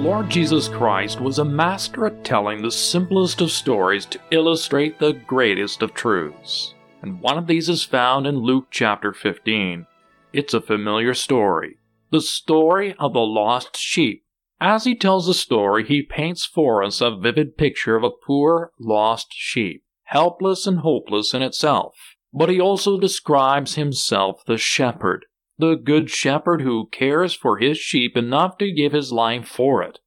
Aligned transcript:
Lord 0.00 0.30
Jesus 0.30 0.66
Christ 0.66 1.20
was 1.20 1.38
a 1.38 1.44
master 1.44 2.06
at 2.06 2.24
telling 2.24 2.62
the 2.62 2.70
simplest 2.70 3.42
of 3.42 3.50
stories 3.50 4.06
to 4.06 4.18
illustrate 4.30 4.98
the 4.98 5.12
greatest 5.12 5.82
of 5.82 5.92
truths. 5.92 6.72
And 7.02 7.20
one 7.20 7.36
of 7.36 7.46
these 7.46 7.68
is 7.68 7.84
found 7.84 8.26
in 8.26 8.38
Luke 8.38 8.68
chapter 8.70 9.12
15. 9.12 9.86
It's 10.32 10.54
a 10.54 10.62
familiar 10.62 11.12
story. 11.12 11.76
The 12.10 12.22
story 12.22 12.94
of 12.98 13.12
the 13.12 13.20
lost 13.20 13.76
sheep. 13.76 14.24
As 14.58 14.84
he 14.84 14.94
tells 14.94 15.26
the 15.26 15.34
story, 15.34 15.84
he 15.84 16.00
paints 16.02 16.46
for 16.46 16.82
us 16.82 17.02
a 17.02 17.14
vivid 17.14 17.58
picture 17.58 17.94
of 17.94 18.02
a 18.02 18.10
poor, 18.10 18.72
lost 18.80 19.34
sheep, 19.34 19.84
helpless 20.04 20.66
and 20.66 20.78
hopeless 20.78 21.34
in 21.34 21.42
itself. 21.42 21.94
But 22.32 22.48
he 22.48 22.58
also 22.58 22.98
describes 22.98 23.74
himself 23.74 24.44
the 24.46 24.56
shepherd, 24.56 25.26
the 25.60 25.76
good 25.76 26.10
shepherd 26.10 26.62
who 26.62 26.88
cares 26.90 27.34
for 27.34 27.58
his 27.58 27.78
sheep 27.78 28.16
enough 28.16 28.58
to 28.58 28.72
give 28.72 28.92
his 28.92 29.12
life 29.12 29.46
for 29.46 29.82
it. 29.82 29.98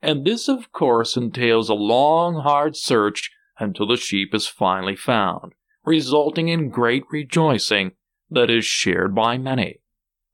And 0.00 0.24
this, 0.24 0.48
of 0.48 0.70
course, 0.72 1.16
entails 1.16 1.68
a 1.68 1.74
long, 1.74 2.42
hard 2.42 2.76
search 2.76 3.30
until 3.58 3.86
the 3.86 3.96
sheep 3.96 4.34
is 4.34 4.46
finally 4.46 4.96
found, 4.96 5.52
resulting 5.84 6.48
in 6.48 6.70
great 6.70 7.04
rejoicing 7.10 7.92
that 8.30 8.50
is 8.50 8.64
shared 8.64 9.14
by 9.14 9.38
many. 9.38 9.80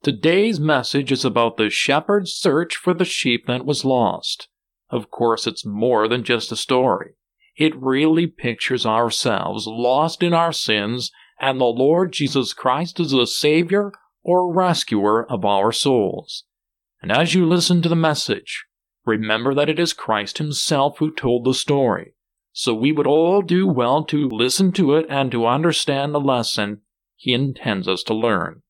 Today's 0.03 0.59
message 0.59 1.11
is 1.11 1.25
about 1.25 1.57
the 1.57 1.71
shepherd's 1.71 2.31
search 2.31 2.75
for 2.75 2.93
the 2.93 3.05
sheep 3.05 3.47
that 3.47 3.65
was 3.65 3.83
lost. 3.83 4.49
Of 4.91 5.09
course, 5.09 5.47
it's 5.47 5.65
more 5.65 6.07
than 6.07 6.23
just 6.23 6.51
a 6.51 6.55
story. 6.55 7.15
It 7.57 7.75
really 7.75 8.27
pictures 8.27 8.85
ourselves 8.85 9.65
lost 9.65 10.21
in 10.21 10.33
our 10.33 10.51
sins, 10.51 11.11
and 11.39 11.59
the 11.59 11.65
Lord 11.65 12.11
Jesus 12.11 12.53
Christ 12.53 12.99
is 12.99 13.11
the 13.11 13.25
Savior 13.25 13.91
or 14.25 14.51
rescuer 14.51 15.23
of 15.31 15.45
our 15.45 15.71
souls. 15.71 16.45
And 16.99 17.11
as 17.11 17.35
you 17.35 17.45
listen 17.45 17.83
to 17.83 17.89
the 17.89 17.95
message, 17.95 18.65
remember 19.05 19.53
that 19.53 19.69
it 19.69 19.79
is 19.79 19.93
Christ 19.93 20.39
Himself 20.39 20.97
who 20.97 21.13
told 21.13 21.45
the 21.45 21.53
story. 21.53 22.15
So 22.51 22.73
we 22.73 22.91
would 22.91 23.05
all 23.05 23.43
do 23.43 23.67
well 23.67 24.03
to 24.05 24.27
listen 24.27 24.71
to 24.73 24.95
it 24.95 25.05
and 25.09 25.31
to 25.31 25.45
understand 25.45 26.13
the 26.13 26.19
lesson 26.19 26.81
He 27.15 27.33
intends 27.33 27.87
us 27.87 28.01
to 28.03 28.15
learn. 28.15 28.63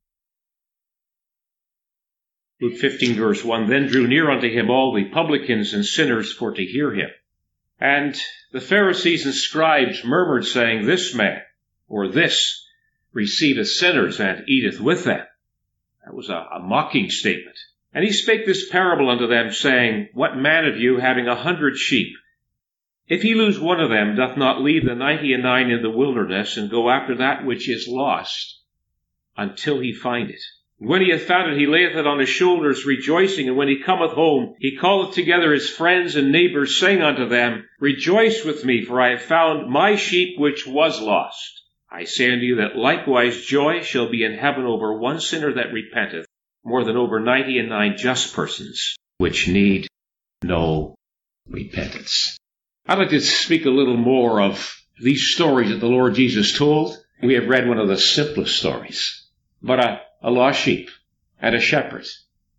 Luke 2.59 2.77
15, 2.77 3.15
verse 3.15 3.43
1 3.43 3.69
Then 3.69 3.87
drew 3.87 4.07
near 4.07 4.29
unto 4.29 4.49
him 4.49 4.69
all 4.69 4.93
the 4.93 5.09
publicans 5.09 5.73
and 5.73 5.85
sinners 5.85 6.33
for 6.33 6.53
to 6.53 6.65
hear 6.65 6.93
him. 6.93 7.09
And 7.79 8.19
the 8.51 8.61
Pharisees 8.61 9.25
and 9.25 9.35
scribes 9.35 10.03
murmured, 10.03 10.45
saying, 10.45 10.85
This 10.85 11.15
man, 11.15 11.41
or 11.87 12.09
this, 12.09 12.65
receiveth 13.13 13.69
sinners 13.69 14.19
and 14.19 14.49
eateth 14.49 14.81
with 14.81 15.05
them. 15.05 15.25
That 16.05 16.13
was 16.13 16.29
a, 16.29 16.45
a 16.53 16.59
mocking 16.59 17.09
statement. 17.09 17.57
And 17.91 18.03
he 18.03 18.11
spake 18.11 18.45
this 18.45 18.69
parable 18.69 19.09
unto 19.09 19.25
them, 19.27 19.51
saying, 19.51 20.09
What 20.13 20.37
man 20.37 20.65
of 20.65 20.77
you, 20.77 20.97
having 20.97 21.27
a 21.27 21.35
hundred 21.35 21.77
sheep, 21.77 22.13
if 23.07 23.21
he 23.21 23.33
lose 23.33 23.59
one 23.59 23.79
of 23.79 23.89
them, 23.89 24.15
doth 24.15 24.37
not 24.37 24.61
leave 24.61 24.85
the 24.85 24.95
ninety 24.95 25.33
and 25.33 25.43
nine 25.43 25.69
in 25.69 25.81
the 25.81 25.89
wilderness, 25.89 26.57
and 26.57 26.69
go 26.69 26.89
after 26.89 27.15
that 27.15 27.45
which 27.45 27.69
is 27.69 27.87
lost, 27.87 28.61
until 29.37 29.79
he 29.79 29.93
find 29.93 30.29
it? 30.29 30.41
And 30.79 30.89
when 30.89 31.01
he 31.01 31.09
hath 31.09 31.23
found 31.23 31.51
it, 31.51 31.57
he 31.57 31.67
layeth 31.67 31.95
it 31.95 32.05
on 32.05 32.19
his 32.19 32.29
shoulders, 32.29 32.85
rejoicing. 32.85 33.47
And 33.47 33.57
when 33.57 33.67
he 33.67 33.81
cometh 33.81 34.11
home, 34.11 34.55
he 34.59 34.77
calleth 34.77 35.15
together 35.15 35.53
his 35.53 35.69
friends 35.69 36.15
and 36.15 36.31
neighbors, 36.31 36.79
saying 36.79 37.01
unto 37.01 37.27
them, 37.27 37.67
Rejoice 37.79 38.43
with 38.43 38.65
me, 38.65 38.83
for 38.83 39.01
I 39.01 39.11
have 39.11 39.21
found 39.21 39.71
my 39.71 39.95
sheep 39.95 40.37
which 40.37 40.67
was 40.67 41.01
lost. 41.01 41.63
I 41.95 42.03
say 42.03 42.29
unto 42.29 42.43
you 42.43 42.55
that 42.57 42.75
likewise 42.75 43.45
joy 43.45 43.81
shall 43.81 44.11
be 44.11 44.25
in 44.25 44.33
heaven 44.33 44.65
over 44.65 44.97
one 44.97 45.21
sinner 45.21 45.53
that 45.53 45.71
repenteth, 45.71 46.25
more 46.61 46.83
than 46.83 46.97
over 46.97 47.21
ninety 47.21 47.57
and 47.57 47.69
nine 47.69 47.95
just 47.95 48.33
persons, 48.33 48.97
which 49.17 49.47
need 49.47 49.87
no 50.43 50.95
repentance. 51.47 52.37
I'd 52.85 52.97
like 52.97 53.11
to 53.11 53.21
speak 53.21 53.65
a 53.65 53.69
little 53.69 53.95
more 53.95 54.41
of 54.41 54.75
these 54.99 55.31
stories 55.33 55.69
that 55.69 55.77
the 55.77 55.87
Lord 55.87 56.15
Jesus 56.15 56.57
told. 56.57 56.97
We 57.23 57.35
have 57.35 57.47
read 57.47 57.65
one 57.65 57.79
of 57.79 57.87
the 57.87 57.97
simplest 57.97 58.57
stories, 58.57 59.25
but 59.61 59.79
a, 59.79 60.01
a 60.21 60.29
lost 60.29 60.59
sheep, 60.59 60.89
and 61.41 61.55
a 61.55 61.61
shepherd, 61.61 62.05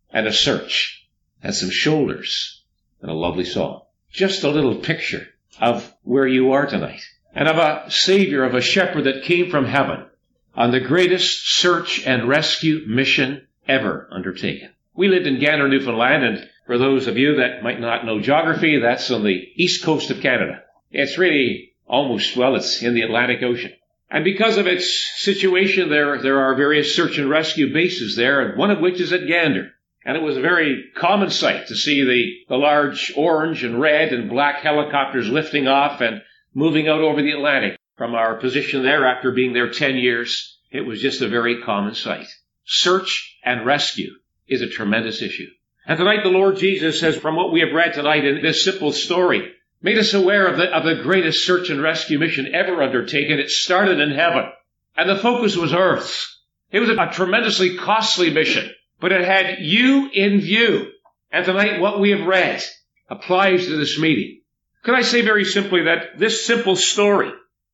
and 0.08 0.26
a 0.26 0.32
search, 0.32 1.06
and 1.42 1.54
some 1.54 1.68
shoulders, 1.70 2.62
and 3.02 3.10
a 3.10 3.14
lovely 3.14 3.44
song. 3.44 3.82
Just 4.10 4.44
a 4.44 4.48
little 4.48 4.76
picture 4.76 5.28
of 5.60 5.92
where 6.04 6.26
you 6.26 6.52
are 6.52 6.64
tonight 6.64 7.02
and 7.36 7.48
of 7.48 7.58
a 7.58 7.90
Savior, 7.90 8.44
of 8.44 8.54
a 8.54 8.62
shepherd 8.62 9.04
that 9.04 9.24
came 9.24 9.50
from 9.50 9.66
heaven 9.66 10.06
on 10.54 10.70
the 10.70 10.80
greatest 10.80 11.46
search 11.46 12.04
and 12.06 12.26
rescue 12.26 12.84
mission 12.88 13.46
ever 13.68 14.08
undertaken. 14.10 14.70
We 14.94 15.08
lived 15.08 15.26
in 15.26 15.38
Gander, 15.38 15.68
Newfoundland, 15.68 16.24
and 16.24 16.48
for 16.66 16.78
those 16.78 17.06
of 17.06 17.18
you 17.18 17.36
that 17.36 17.62
might 17.62 17.78
not 17.78 18.06
know 18.06 18.20
geography, 18.20 18.78
that's 18.78 19.10
on 19.10 19.22
the 19.22 19.48
east 19.54 19.84
coast 19.84 20.10
of 20.10 20.22
Canada. 20.22 20.62
It's 20.90 21.18
really 21.18 21.74
almost, 21.86 22.38
well, 22.38 22.56
it's 22.56 22.82
in 22.82 22.94
the 22.94 23.02
Atlantic 23.02 23.42
Ocean. 23.42 23.72
And 24.10 24.24
because 24.24 24.56
of 24.56 24.66
its 24.66 24.88
situation, 25.16 25.90
there, 25.90 26.22
there 26.22 26.40
are 26.40 26.54
various 26.54 26.96
search 26.96 27.18
and 27.18 27.28
rescue 27.28 27.70
bases 27.70 28.16
there, 28.16 28.40
and 28.40 28.58
one 28.58 28.70
of 28.70 28.80
which 28.80 28.98
is 28.98 29.12
at 29.12 29.28
Gander. 29.28 29.72
And 30.06 30.16
it 30.16 30.22
was 30.22 30.38
a 30.38 30.40
very 30.40 30.84
common 30.96 31.28
sight 31.30 31.66
to 31.66 31.76
see 31.76 32.02
the, 32.02 32.54
the 32.54 32.56
large 32.56 33.12
orange 33.14 33.62
and 33.62 33.78
red 33.78 34.14
and 34.14 34.30
black 34.30 34.62
helicopters 34.62 35.28
lifting 35.28 35.68
off 35.68 36.00
and 36.00 36.22
moving 36.56 36.88
out 36.88 37.02
over 37.02 37.20
the 37.20 37.32
Atlantic 37.32 37.78
from 37.96 38.14
our 38.14 38.34
position 38.36 38.82
there 38.82 39.06
after 39.06 39.30
being 39.30 39.52
there 39.52 39.70
10 39.70 39.96
years. 39.96 40.58
It 40.70 40.80
was 40.80 41.02
just 41.02 41.20
a 41.20 41.28
very 41.28 41.60
common 41.60 41.94
sight. 41.94 42.26
Search 42.64 43.38
and 43.44 43.66
rescue 43.66 44.10
is 44.48 44.62
a 44.62 44.68
tremendous 44.68 45.20
issue. 45.20 45.48
And 45.86 45.98
tonight 45.98 46.22
the 46.22 46.30
Lord 46.30 46.56
Jesus 46.56 46.98
says, 46.98 47.14
from 47.14 47.36
what 47.36 47.52
we 47.52 47.60
have 47.60 47.74
read 47.74 47.92
tonight 47.92 48.24
in 48.24 48.42
this 48.42 48.64
simple 48.64 48.92
story, 48.92 49.52
made 49.82 49.98
us 49.98 50.14
aware 50.14 50.46
of 50.46 50.56
the, 50.56 50.64
of 50.74 50.84
the 50.84 51.02
greatest 51.02 51.46
search 51.46 51.68
and 51.68 51.82
rescue 51.82 52.18
mission 52.18 52.54
ever 52.54 52.82
undertaken. 52.82 53.38
It 53.38 53.50
started 53.50 54.00
in 54.00 54.12
heaven. 54.12 54.50
And 54.96 55.10
the 55.10 55.18
focus 55.18 55.58
was 55.58 55.74
earth. 55.74 56.26
It 56.72 56.80
was 56.80 56.88
a 56.88 57.10
tremendously 57.12 57.76
costly 57.76 58.30
mission, 58.30 58.70
but 58.98 59.12
it 59.12 59.26
had 59.26 59.58
you 59.60 60.08
in 60.10 60.40
view. 60.40 60.90
And 61.30 61.44
tonight 61.44 61.82
what 61.82 62.00
we 62.00 62.12
have 62.12 62.26
read 62.26 62.62
applies 63.10 63.66
to 63.66 63.76
this 63.76 63.98
meeting. 63.98 64.40
Could 64.86 64.94
I 64.94 65.02
say 65.02 65.22
very 65.22 65.44
simply 65.44 65.82
that 65.82 66.16
this 66.16 66.46
simple 66.46 66.76
story 66.76 67.32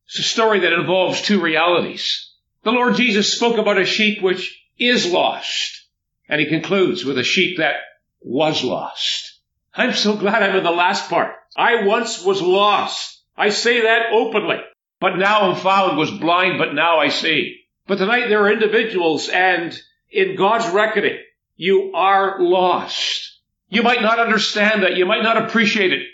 is 0.09 0.21
a 0.21 0.23
story 0.23 0.61
that 0.61 0.73
involves 0.73 1.21
two 1.21 1.43
realities. 1.43 2.33
The 2.63 2.73
Lord 2.73 2.95
Jesus 2.97 3.35
spoke 3.35 3.59
about 3.59 3.79
a 3.79 3.85
sheep 3.85 4.23
which 4.23 4.59
is 4.79 5.13
lost, 5.13 5.89
and 6.27 6.41
he 6.41 6.47
concludes 6.47 7.05
with 7.05 7.19
a 7.19 7.23
sheep 7.23 7.59
that 7.59 7.75
was 8.23 8.65
lost. 8.65 9.41
I'm 9.75 9.93
so 9.93 10.17
glad 10.17 10.43
I'm 10.43 10.57
in 10.57 10.65
the 10.65 10.71
last 10.71 11.11
part. 11.11 11.35
I 11.55 11.85
once 11.85 12.25
was 12.25 12.41
lost. 12.41 13.21
I 13.37 13.51
say 13.51 13.83
that 13.83 14.07
openly. 14.11 14.61
But 14.99 15.19
now 15.19 15.51
I'm 15.51 15.57
found, 15.61 15.99
was 15.99 16.11
blind, 16.11 16.57
but 16.57 16.73
now 16.73 16.99
I 16.99 17.09
see. 17.09 17.59
But 17.87 17.99
tonight 17.99 18.29
there 18.31 18.41
are 18.45 18.53
individuals 18.53 19.29
and 19.29 19.79
in 20.11 20.35
God's 20.35 20.67
reckoning, 20.73 21.19
you 21.57 21.93
are 21.95 22.41
lost. 22.41 23.39
You 23.69 23.83
might 23.83 24.01
not 24.01 24.19
understand 24.19 24.83
that. 24.83 24.97
You 24.97 25.05
might 25.05 25.23
not 25.23 25.37
appreciate 25.37 25.93
it. 25.93 26.07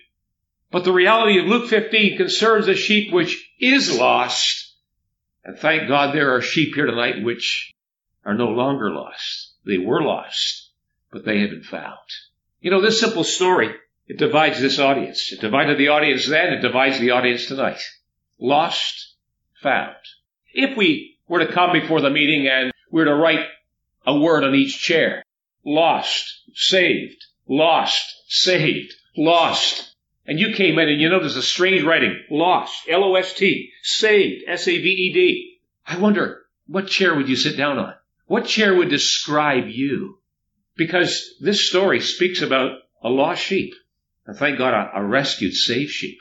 But 0.70 0.84
the 0.84 0.92
reality 0.92 1.38
of 1.38 1.46
Luke 1.46 1.68
15 1.68 2.16
concerns 2.16 2.68
a 2.68 2.74
sheep 2.74 3.12
which 3.12 3.50
is 3.58 3.98
lost. 3.98 4.74
And 5.44 5.58
thank 5.58 5.88
God 5.88 6.14
there 6.14 6.34
are 6.34 6.42
sheep 6.42 6.74
here 6.74 6.86
tonight 6.86 7.24
which 7.24 7.72
are 8.24 8.34
no 8.34 8.48
longer 8.48 8.90
lost. 8.90 9.54
They 9.64 9.78
were 9.78 10.02
lost, 10.02 10.70
but 11.10 11.24
they 11.24 11.40
have 11.40 11.50
been 11.50 11.62
found. 11.62 11.96
You 12.60 12.70
know, 12.70 12.82
this 12.82 13.00
simple 13.00 13.24
story, 13.24 13.74
it 14.06 14.18
divides 14.18 14.60
this 14.60 14.78
audience. 14.78 15.32
It 15.32 15.40
divided 15.40 15.78
the 15.78 15.88
audience 15.88 16.26
then, 16.26 16.52
it 16.52 16.60
divides 16.60 16.98
the 16.98 17.12
audience 17.12 17.46
tonight. 17.46 17.80
Lost, 18.38 19.14
found. 19.62 19.96
If 20.52 20.76
we 20.76 21.18
were 21.28 21.40
to 21.40 21.52
come 21.52 21.72
before 21.72 22.00
the 22.00 22.10
meeting 22.10 22.46
and 22.48 22.72
we 22.90 23.00
were 23.00 23.06
to 23.06 23.14
write 23.14 23.46
a 24.06 24.18
word 24.18 24.44
on 24.44 24.54
each 24.54 24.80
chair, 24.80 25.22
lost, 25.64 26.42
saved, 26.54 27.24
lost, 27.46 28.22
saved, 28.28 28.94
lost, 29.16 29.94
and 30.28 30.38
you 30.38 30.52
came 30.52 30.78
in 30.78 30.90
and 30.90 31.00
you 31.00 31.08
noticed 31.08 31.38
a 31.38 31.42
strange 31.42 31.82
writing, 31.82 32.22
lost, 32.30 32.86
L-O-S-T, 32.86 33.72
saved, 33.82 34.44
S-A-V-E-D. 34.46 35.58
I 35.86 35.96
wonder, 35.96 36.42
what 36.66 36.86
chair 36.86 37.14
would 37.16 37.30
you 37.30 37.34
sit 37.34 37.56
down 37.56 37.78
on? 37.78 37.94
What 38.26 38.44
chair 38.44 38.74
would 38.74 38.90
describe 38.90 39.68
you? 39.68 40.18
Because 40.76 41.34
this 41.40 41.66
story 41.66 42.00
speaks 42.00 42.42
about 42.42 42.72
a 43.02 43.08
lost 43.08 43.42
sheep. 43.42 43.72
And 44.26 44.36
thank 44.36 44.58
God, 44.58 44.74
a, 44.74 45.00
a 45.00 45.02
rescued, 45.02 45.54
saved 45.54 45.90
sheep. 45.90 46.18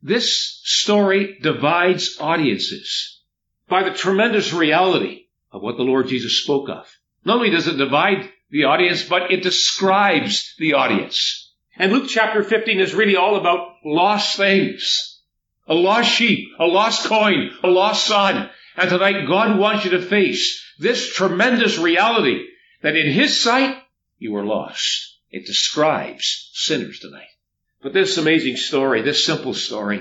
This 0.00 0.60
story 0.62 1.38
divides 1.42 2.18
audiences 2.20 3.20
by 3.68 3.82
the 3.82 3.96
tremendous 3.96 4.52
reality 4.52 5.24
of 5.50 5.60
what 5.60 5.76
the 5.76 5.82
Lord 5.82 6.06
Jesus 6.06 6.40
spoke 6.40 6.68
of. 6.68 6.86
Not 7.24 7.38
only 7.38 7.50
does 7.50 7.66
it 7.66 7.78
divide 7.78 8.30
the 8.50 8.64
audience, 8.64 9.02
but 9.02 9.32
it 9.32 9.42
describes 9.42 10.54
the 10.56 10.74
audience. 10.74 11.49
And 11.80 11.92
Luke 11.92 12.10
chapter 12.10 12.42
15 12.42 12.78
is 12.78 12.92
really 12.92 13.16
all 13.16 13.36
about 13.36 13.76
lost 13.86 14.36
things. 14.36 15.18
A 15.66 15.72
lost 15.72 16.10
sheep, 16.10 16.50
a 16.58 16.66
lost 16.66 17.06
coin, 17.06 17.52
a 17.64 17.68
lost 17.68 18.06
son. 18.06 18.50
And 18.76 18.90
tonight 18.90 19.26
God 19.26 19.58
wants 19.58 19.86
you 19.86 19.92
to 19.92 20.02
face 20.02 20.62
this 20.78 21.14
tremendous 21.14 21.78
reality 21.78 22.44
that 22.82 22.96
in 22.96 23.10
His 23.10 23.40
sight 23.40 23.78
you 24.18 24.36
are 24.36 24.44
lost. 24.44 25.16
It 25.30 25.46
describes 25.46 26.50
sinners 26.52 26.98
tonight. 26.98 27.30
But 27.82 27.94
this 27.94 28.18
amazing 28.18 28.56
story, 28.56 29.00
this 29.00 29.24
simple 29.24 29.54
story, 29.54 30.00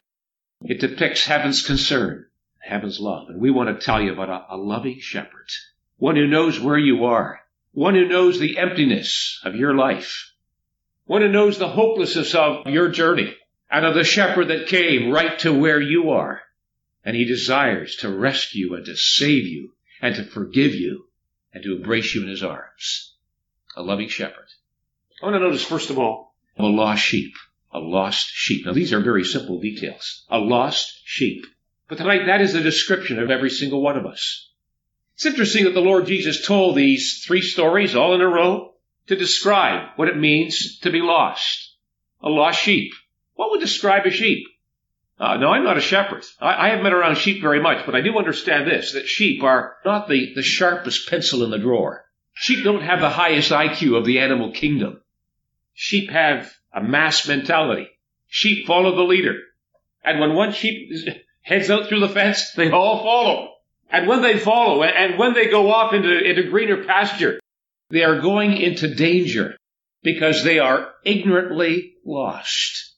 it 0.62 0.82
depicts 0.82 1.24
heaven's 1.24 1.66
concern, 1.66 2.26
heaven's 2.60 3.00
love. 3.00 3.30
And 3.30 3.40
we 3.40 3.52
want 3.52 3.70
to 3.70 3.86
tell 3.86 4.02
you 4.02 4.12
about 4.12 4.28
a, 4.28 4.56
a 4.56 4.58
loving 4.58 5.00
shepherd, 5.00 5.48
one 5.96 6.18
who 6.18 6.28
knows 6.28 6.60
where 6.60 6.78
you 6.78 7.06
are, 7.06 7.40
one 7.72 7.96
who 7.96 8.10
knows 8.10 8.38
the 8.38 8.58
emptiness 8.58 9.40
of 9.46 9.56
your 9.56 9.74
life, 9.76 10.30
one 11.10 11.24
who 11.24 11.28
knows 11.28 11.58
the 11.58 11.68
hopelessness 11.68 12.36
of 12.36 12.68
your 12.68 12.88
journey, 12.88 13.36
and 13.72 13.84
of 13.84 13.96
the 13.96 14.04
shepherd 14.04 14.50
that 14.50 14.68
came 14.68 15.10
right 15.10 15.40
to 15.40 15.52
where 15.52 15.82
you 15.82 16.12
are. 16.12 16.40
And 17.04 17.16
he 17.16 17.26
desires 17.26 17.96
to 18.02 18.16
rescue 18.16 18.76
and 18.76 18.86
to 18.86 18.96
save 18.96 19.48
you 19.48 19.74
and 20.04 20.16
to 20.18 20.24
forgive 20.24 20.76
you 20.76 21.08
and 21.52 21.64
to 21.64 21.76
embrace 21.76 22.14
you 22.14 22.22
in 22.22 22.30
his 22.30 22.44
arms. 22.44 23.16
A 23.76 23.82
loving 23.82 24.08
shepherd. 24.08 24.46
I 25.20 25.26
want 25.26 25.34
to 25.34 25.40
notice, 25.40 25.64
first 25.64 25.90
of 25.90 25.98
all, 25.98 26.36
a 26.60 26.68
lost 26.68 27.02
sheep. 27.02 27.34
A 27.74 27.80
lost 27.80 28.30
sheep. 28.30 28.68
Now, 28.68 28.74
these 28.74 28.94
are 28.94 29.02
very 29.02 29.24
simple 29.24 29.60
details. 29.60 30.28
A 30.30 30.38
lost 30.38 31.02
sheep. 31.06 31.44
But 31.88 31.98
tonight, 31.98 32.28
that 32.28 32.42
is 32.42 32.54
the 32.54 32.62
description 32.62 33.18
of 33.18 33.32
every 33.32 33.50
single 33.50 33.82
one 33.82 33.98
of 33.98 34.06
us. 34.06 34.52
It's 35.16 35.26
interesting 35.26 35.64
that 35.64 35.74
the 35.74 35.80
Lord 35.80 36.06
Jesus 36.06 36.46
told 36.46 36.76
these 36.76 37.24
three 37.26 37.42
stories 37.42 37.96
all 37.96 38.14
in 38.14 38.22
a 38.22 38.28
row 38.28 38.76
to 39.10 39.16
describe 39.16 39.90
what 39.96 40.08
it 40.08 40.18
means 40.18 40.80
to 40.80 40.92
be 40.92 41.02
lost. 41.02 41.76
A 42.22 42.30
lost 42.30 42.62
sheep. 42.62 42.94
What 43.34 43.52
would 43.52 43.60
describe 43.60 44.06
a 44.06 44.12
sheep? 44.12 44.46
Uh, 45.20 45.38
no, 45.38 45.50
I'm 45.50 45.64
not 45.64 45.78
a 45.78 45.82
shepherd. 45.82 46.24
I, 46.40 46.68
I 46.68 46.70
haven't 46.70 46.84
been 46.84 46.94
around 46.94 47.18
sheep 47.18 47.42
very 47.42 47.62
much, 47.62 47.86
but 47.86 47.96
I 47.96 48.02
do 48.02 48.18
understand 48.18 48.70
this, 48.70 48.94
that 48.94 49.08
sheep 49.08 49.44
are 49.44 49.76
not 49.84 50.08
the, 50.08 50.34
the 50.36 50.44
sharpest 50.44 51.10
pencil 51.10 51.44
in 51.44 51.50
the 51.50 51.58
drawer. 51.58 52.06
Sheep 52.34 52.64
don't 52.64 52.84
have 52.84 53.02
the 53.02 53.10
highest 53.10 53.52
IQ 53.52 53.98
of 53.98 54.06
the 54.06 54.20
animal 54.20 54.52
kingdom. 54.52 55.02
Sheep 55.74 56.10
have 56.12 56.52
a 56.74 56.82
mass 56.82 57.28
mentality. 57.28 57.88
Sheep 58.28 58.68
follow 58.68 58.96
the 58.96 59.04
leader. 59.04 59.36
And 60.04 60.20
when 60.20 60.36
one 60.36 60.54
sheep 60.54 60.92
heads 61.42 61.70
out 61.70 61.88
through 61.88 62.02
the 62.02 62.10
fence, 62.10 62.52
they 62.56 62.72
all 62.72 63.04
follow. 63.04 63.54
And 63.92 64.08
when 64.08 64.22
they 64.22 64.38
follow 64.38 64.84
and 64.84 65.18
when 65.18 65.34
they 65.34 65.50
go 65.50 65.72
off 65.72 65.94
into, 65.94 66.16
into 66.16 66.50
greener 66.50 66.84
pasture, 66.84 67.40
they 67.90 68.04
are 68.04 68.22
going 68.22 68.58
into 68.58 68.94
danger 68.94 69.56
because 70.04 70.44
they 70.44 70.60
are 70.60 70.92
ignorantly 71.04 71.96
lost. 72.06 72.96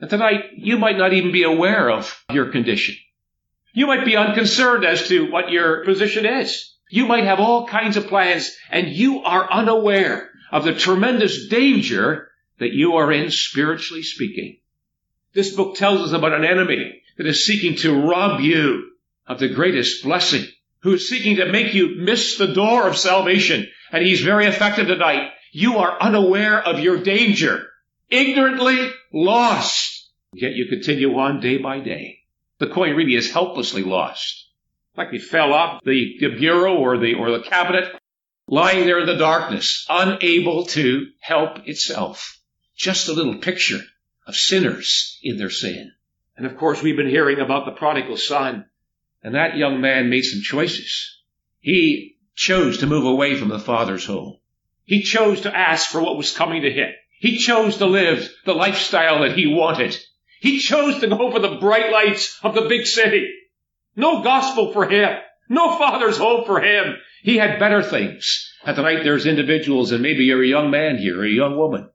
And 0.00 0.10
tonight, 0.10 0.44
you 0.56 0.78
might 0.78 0.98
not 0.98 1.12
even 1.12 1.32
be 1.32 1.44
aware 1.44 1.90
of 1.90 2.24
your 2.30 2.50
condition. 2.50 2.96
You 3.72 3.86
might 3.86 4.04
be 4.04 4.16
unconcerned 4.16 4.84
as 4.84 5.08
to 5.08 5.30
what 5.30 5.50
your 5.50 5.84
position 5.84 6.26
is. 6.26 6.76
You 6.90 7.06
might 7.06 7.24
have 7.24 7.40
all 7.40 7.66
kinds 7.66 7.96
of 7.96 8.08
plans 8.08 8.54
and 8.70 8.88
you 8.88 9.22
are 9.22 9.50
unaware 9.50 10.30
of 10.50 10.64
the 10.64 10.74
tremendous 10.74 11.48
danger 11.48 12.28
that 12.58 12.72
you 12.72 12.96
are 12.96 13.10
in 13.10 13.30
spiritually 13.30 14.02
speaking. 14.02 14.58
This 15.32 15.54
book 15.56 15.76
tells 15.76 16.02
us 16.02 16.12
about 16.12 16.34
an 16.34 16.44
enemy 16.44 17.00
that 17.16 17.26
is 17.26 17.46
seeking 17.46 17.76
to 17.76 18.08
rob 18.08 18.40
you 18.40 18.90
of 19.26 19.38
the 19.38 19.48
greatest 19.48 20.02
blessing, 20.02 20.44
who 20.82 20.94
is 20.94 21.08
seeking 21.08 21.36
to 21.36 21.50
make 21.50 21.74
you 21.74 21.96
miss 21.96 22.36
the 22.36 22.52
door 22.52 22.88
of 22.88 22.96
salvation. 22.96 23.68
And 23.90 24.04
he's 24.04 24.20
very 24.20 24.46
effective 24.46 24.88
tonight. 24.88 25.30
You 25.52 25.78
are 25.78 26.00
unaware 26.00 26.60
of 26.60 26.80
your 26.80 27.02
danger, 27.02 27.68
ignorantly 28.10 28.90
lost. 29.12 30.10
Yet 30.32 30.54
you 30.54 30.66
continue 30.68 31.18
on 31.18 31.40
day 31.40 31.58
by 31.58 31.80
day. 31.80 32.20
The 32.58 32.68
coin 32.68 32.96
really 32.96 33.14
is 33.14 33.30
helplessly 33.30 33.82
lost. 33.82 34.48
Like 34.96 35.12
it 35.12 35.22
fell 35.22 35.52
off 35.52 35.82
the, 35.84 36.16
the 36.20 36.36
bureau 36.36 36.76
or 36.76 36.98
the, 36.98 37.14
or 37.14 37.30
the 37.30 37.44
cabinet, 37.44 37.94
lying 38.46 38.86
there 38.86 39.00
in 39.00 39.06
the 39.06 39.16
darkness, 39.16 39.86
unable 39.88 40.66
to 40.66 41.06
help 41.20 41.66
itself. 41.66 42.38
Just 42.76 43.08
a 43.08 43.12
little 43.12 43.38
picture 43.38 43.80
of 44.26 44.34
sinners 44.34 45.18
in 45.22 45.36
their 45.36 45.50
sin. 45.50 45.92
And 46.36 46.46
of 46.46 46.56
course, 46.56 46.82
we've 46.82 46.96
been 46.96 47.08
hearing 47.08 47.40
about 47.40 47.66
the 47.66 47.72
prodigal 47.72 48.16
son 48.16 48.66
and 49.22 49.34
that 49.34 49.56
young 49.56 49.80
man 49.80 50.10
made 50.10 50.22
some 50.22 50.42
choices. 50.42 51.20
He 51.60 52.16
chose 52.34 52.78
to 52.78 52.86
move 52.86 53.04
away 53.04 53.36
from 53.36 53.48
the 53.48 53.58
father's 53.58 54.04
home. 54.04 54.38
He 54.84 55.02
chose 55.02 55.42
to 55.42 55.56
ask 55.56 55.90
for 55.90 56.00
what 56.00 56.16
was 56.16 56.36
coming 56.36 56.62
to 56.62 56.72
him. 56.72 56.90
He 57.20 57.38
chose 57.38 57.76
to 57.76 57.86
live 57.86 58.28
the 58.44 58.54
lifestyle 58.54 59.22
that 59.22 59.38
he 59.38 59.46
wanted. 59.46 59.96
He 60.40 60.58
chose 60.58 60.98
to 60.98 61.06
go 61.06 61.30
for 61.30 61.38
the 61.38 61.58
bright 61.60 61.92
lights 61.92 62.36
of 62.42 62.54
the 62.54 62.68
big 62.68 62.84
city. 62.84 63.28
No 63.94 64.22
gospel 64.22 64.72
for 64.72 64.88
him. 64.88 65.18
No 65.48 65.78
father's 65.78 66.18
home 66.18 66.44
for 66.44 66.60
him. 66.60 66.96
He 67.22 67.36
had 67.36 67.60
better 67.60 67.82
things. 67.82 68.52
And 68.64 68.74
tonight 68.74 69.04
there's 69.04 69.26
individuals, 69.26 69.92
and 69.92 70.02
maybe 70.02 70.24
you're 70.24 70.42
a 70.42 70.46
young 70.46 70.70
man 70.70 70.98
here, 70.98 71.20
or 71.20 71.24
a 71.24 71.30
young 71.30 71.56
woman. 71.56 71.90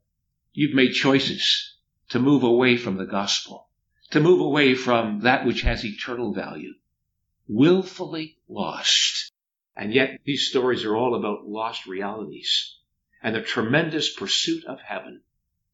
You've 0.53 0.75
made 0.75 0.93
choices 0.93 1.75
to 2.09 2.19
move 2.19 2.43
away 2.43 2.77
from 2.77 2.95
the 2.95 3.05
gospel, 3.05 3.67
to 4.11 4.21
move 4.21 4.39
away 4.39 4.75
from 4.75 5.21
that 5.21 5.45
which 5.45 5.61
has 5.61 5.83
eternal 5.83 6.33
value 6.33 6.73
willfully 7.47 8.37
lost. 8.47 9.31
And 9.75 9.93
yet 9.93 10.19
these 10.25 10.49
stories 10.49 10.83
are 10.85 10.95
all 10.95 11.15
about 11.15 11.47
lost 11.47 11.85
realities 11.85 12.75
and 13.21 13.35
the 13.35 13.41
tremendous 13.41 14.13
pursuit 14.13 14.65
of 14.65 14.79
heaven 14.79 15.21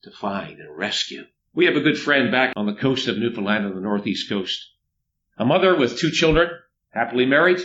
to 0.03 0.11
find 0.11 0.59
and 0.59 0.75
rescue. 0.75 1.25
We 1.53 1.65
have 1.65 1.75
a 1.75 1.81
good 1.81 1.97
friend 1.97 2.31
back 2.31 2.53
on 2.55 2.65
the 2.65 2.75
coast 2.75 3.07
of 3.07 3.17
Newfoundland 3.17 3.65
on 3.65 3.75
the 3.75 3.81
northeast 3.81 4.27
coast. 4.27 4.71
A 5.37 5.45
mother 5.45 5.77
with 5.77 5.97
two 5.97 6.11
children, 6.11 6.49
happily 6.89 7.25
married, 7.25 7.59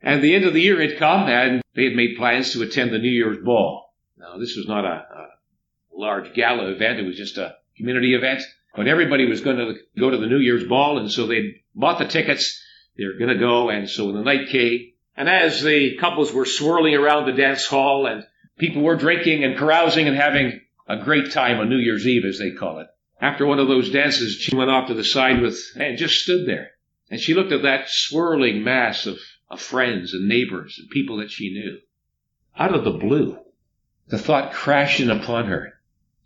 and 0.00 0.22
the 0.22 0.34
end 0.34 0.44
of 0.44 0.54
the 0.54 0.60
year 0.60 0.80
had 0.80 0.98
come 0.98 1.28
and 1.28 1.62
they 1.74 1.84
had 1.84 1.94
made 1.94 2.16
plans 2.16 2.52
to 2.52 2.62
attend 2.62 2.92
the 2.92 2.98
New 2.98 3.10
Year's 3.10 3.42
ball. 3.44 3.94
Now 4.16 4.38
this 4.38 4.56
was 4.56 4.66
not 4.66 4.84
a, 4.84 4.88
a 4.88 5.28
large 5.94 6.34
gala 6.34 6.70
event, 6.70 7.00
it 7.00 7.06
was 7.06 7.16
just 7.16 7.38
a 7.38 7.56
community 7.76 8.14
event, 8.14 8.42
but 8.74 8.88
everybody 8.88 9.26
was 9.26 9.40
going 9.40 9.56
to 9.56 9.74
go 9.98 10.10
to 10.10 10.16
the 10.16 10.26
New 10.26 10.38
Year's 10.38 10.64
ball 10.64 10.98
and 10.98 11.10
so 11.10 11.26
they 11.26 11.62
bought 11.74 11.98
the 11.98 12.06
tickets 12.06 12.61
they're 12.96 13.18
going 13.18 13.32
to 13.32 13.38
go. 13.38 13.70
And 13.70 13.88
so 13.88 14.12
the 14.12 14.22
night 14.22 14.48
came, 14.48 14.92
and 15.16 15.28
as 15.28 15.62
the 15.62 15.96
couples 15.96 16.32
were 16.32 16.46
swirling 16.46 16.94
around 16.94 17.26
the 17.26 17.32
dance 17.32 17.66
hall 17.66 18.06
and 18.06 18.24
people 18.58 18.82
were 18.82 18.96
drinking 18.96 19.44
and 19.44 19.58
carousing 19.58 20.08
and 20.08 20.16
having 20.16 20.60
a 20.88 21.02
great 21.02 21.32
time 21.32 21.58
on 21.58 21.68
New 21.68 21.78
Year's 21.78 22.06
Eve, 22.06 22.24
as 22.24 22.38
they 22.38 22.50
call 22.52 22.80
it. 22.80 22.88
After 23.20 23.46
one 23.46 23.58
of 23.58 23.68
those 23.68 23.90
dances, 23.90 24.34
she 24.34 24.56
went 24.56 24.70
off 24.70 24.88
to 24.88 24.94
the 24.94 25.04
side 25.04 25.40
with, 25.40 25.58
and 25.76 25.96
just 25.96 26.22
stood 26.22 26.46
there. 26.46 26.72
And 27.10 27.20
she 27.20 27.34
looked 27.34 27.52
at 27.52 27.62
that 27.62 27.88
swirling 27.88 28.64
mass 28.64 29.06
of, 29.06 29.18
of 29.48 29.60
friends 29.60 30.12
and 30.12 30.28
neighbors 30.28 30.78
and 30.78 30.90
people 30.90 31.18
that 31.18 31.30
she 31.30 31.52
knew. 31.52 31.78
Out 32.58 32.74
of 32.74 32.84
the 32.84 32.98
blue, 32.98 33.38
the 34.08 34.18
thought 34.18 34.52
crashed 34.52 35.00
in 35.00 35.10
upon 35.10 35.46
her. 35.46 35.74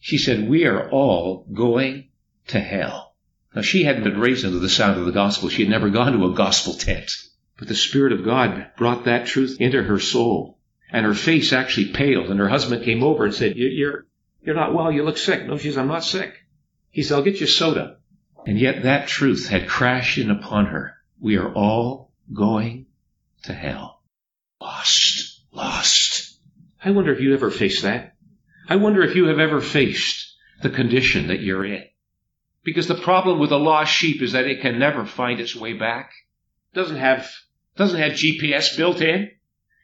She 0.00 0.18
said, 0.18 0.48
we 0.48 0.64
are 0.64 0.88
all 0.90 1.46
going 1.52 2.08
to 2.48 2.60
hell. 2.60 3.05
Now, 3.56 3.62
she 3.62 3.84
hadn't 3.84 4.04
been 4.04 4.20
raised 4.20 4.44
under 4.44 4.58
the 4.58 4.68
sound 4.68 5.00
of 5.00 5.06
the 5.06 5.12
gospel. 5.12 5.48
She 5.48 5.62
had 5.62 5.70
never 5.70 5.88
gone 5.88 6.12
to 6.12 6.26
a 6.26 6.34
gospel 6.34 6.74
tent. 6.74 7.10
But 7.56 7.68
the 7.68 7.74
Spirit 7.74 8.12
of 8.12 8.22
God 8.22 8.66
brought 8.76 9.06
that 9.06 9.24
truth 9.24 9.56
into 9.58 9.82
her 9.82 9.98
soul. 9.98 10.58
And 10.92 11.06
her 11.06 11.14
face 11.14 11.54
actually 11.54 11.94
paled. 11.94 12.30
And 12.30 12.38
her 12.38 12.50
husband 12.50 12.84
came 12.84 13.02
over 13.02 13.24
and 13.24 13.32
said, 13.32 13.56
You're, 13.56 14.04
you're 14.42 14.54
not 14.54 14.74
well. 14.74 14.92
You 14.92 15.04
look 15.04 15.16
sick. 15.16 15.46
No, 15.46 15.56
she 15.56 15.68
says, 15.68 15.78
I'm 15.78 15.88
not 15.88 16.04
sick. 16.04 16.34
He 16.90 17.02
said, 17.02 17.14
I'll 17.14 17.22
get 17.22 17.40
you 17.40 17.46
soda. 17.46 17.96
And 18.46 18.58
yet 18.58 18.82
that 18.82 19.08
truth 19.08 19.48
had 19.48 19.68
crashed 19.68 20.18
in 20.18 20.30
upon 20.30 20.66
her. 20.66 20.94
We 21.18 21.38
are 21.38 21.50
all 21.50 22.12
going 22.30 22.86
to 23.44 23.54
hell. 23.54 24.02
Lost. 24.60 25.40
Lost. 25.50 26.38
I 26.84 26.90
wonder 26.90 27.10
if 27.10 27.20
you 27.20 27.32
ever 27.32 27.50
faced 27.50 27.84
that. 27.84 28.16
I 28.68 28.76
wonder 28.76 29.02
if 29.02 29.16
you 29.16 29.28
have 29.28 29.38
ever 29.38 29.62
faced 29.62 30.34
the 30.62 30.68
condition 30.68 31.28
that 31.28 31.40
you're 31.40 31.64
in. 31.64 31.84
Because 32.66 32.88
the 32.88 32.96
problem 32.96 33.38
with 33.38 33.52
a 33.52 33.56
lost 33.56 33.92
sheep 33.92 34.20
is 34.20 34.32
that 34.32 34.48
it 34.48 34.60
can 34.60 34.80
never 34.80 35.06
find 35.06 35.38
its 35.38 35.54
way 35.54 35.72
back. 35.74 36.10
Doesn't 36.74 36.96
have, 36.96 37.30
doesn't 37.76 38.00
have 38.00 38.18
GPS 38.18 38.76
built 38.76 39.00
in. 39.00 39.30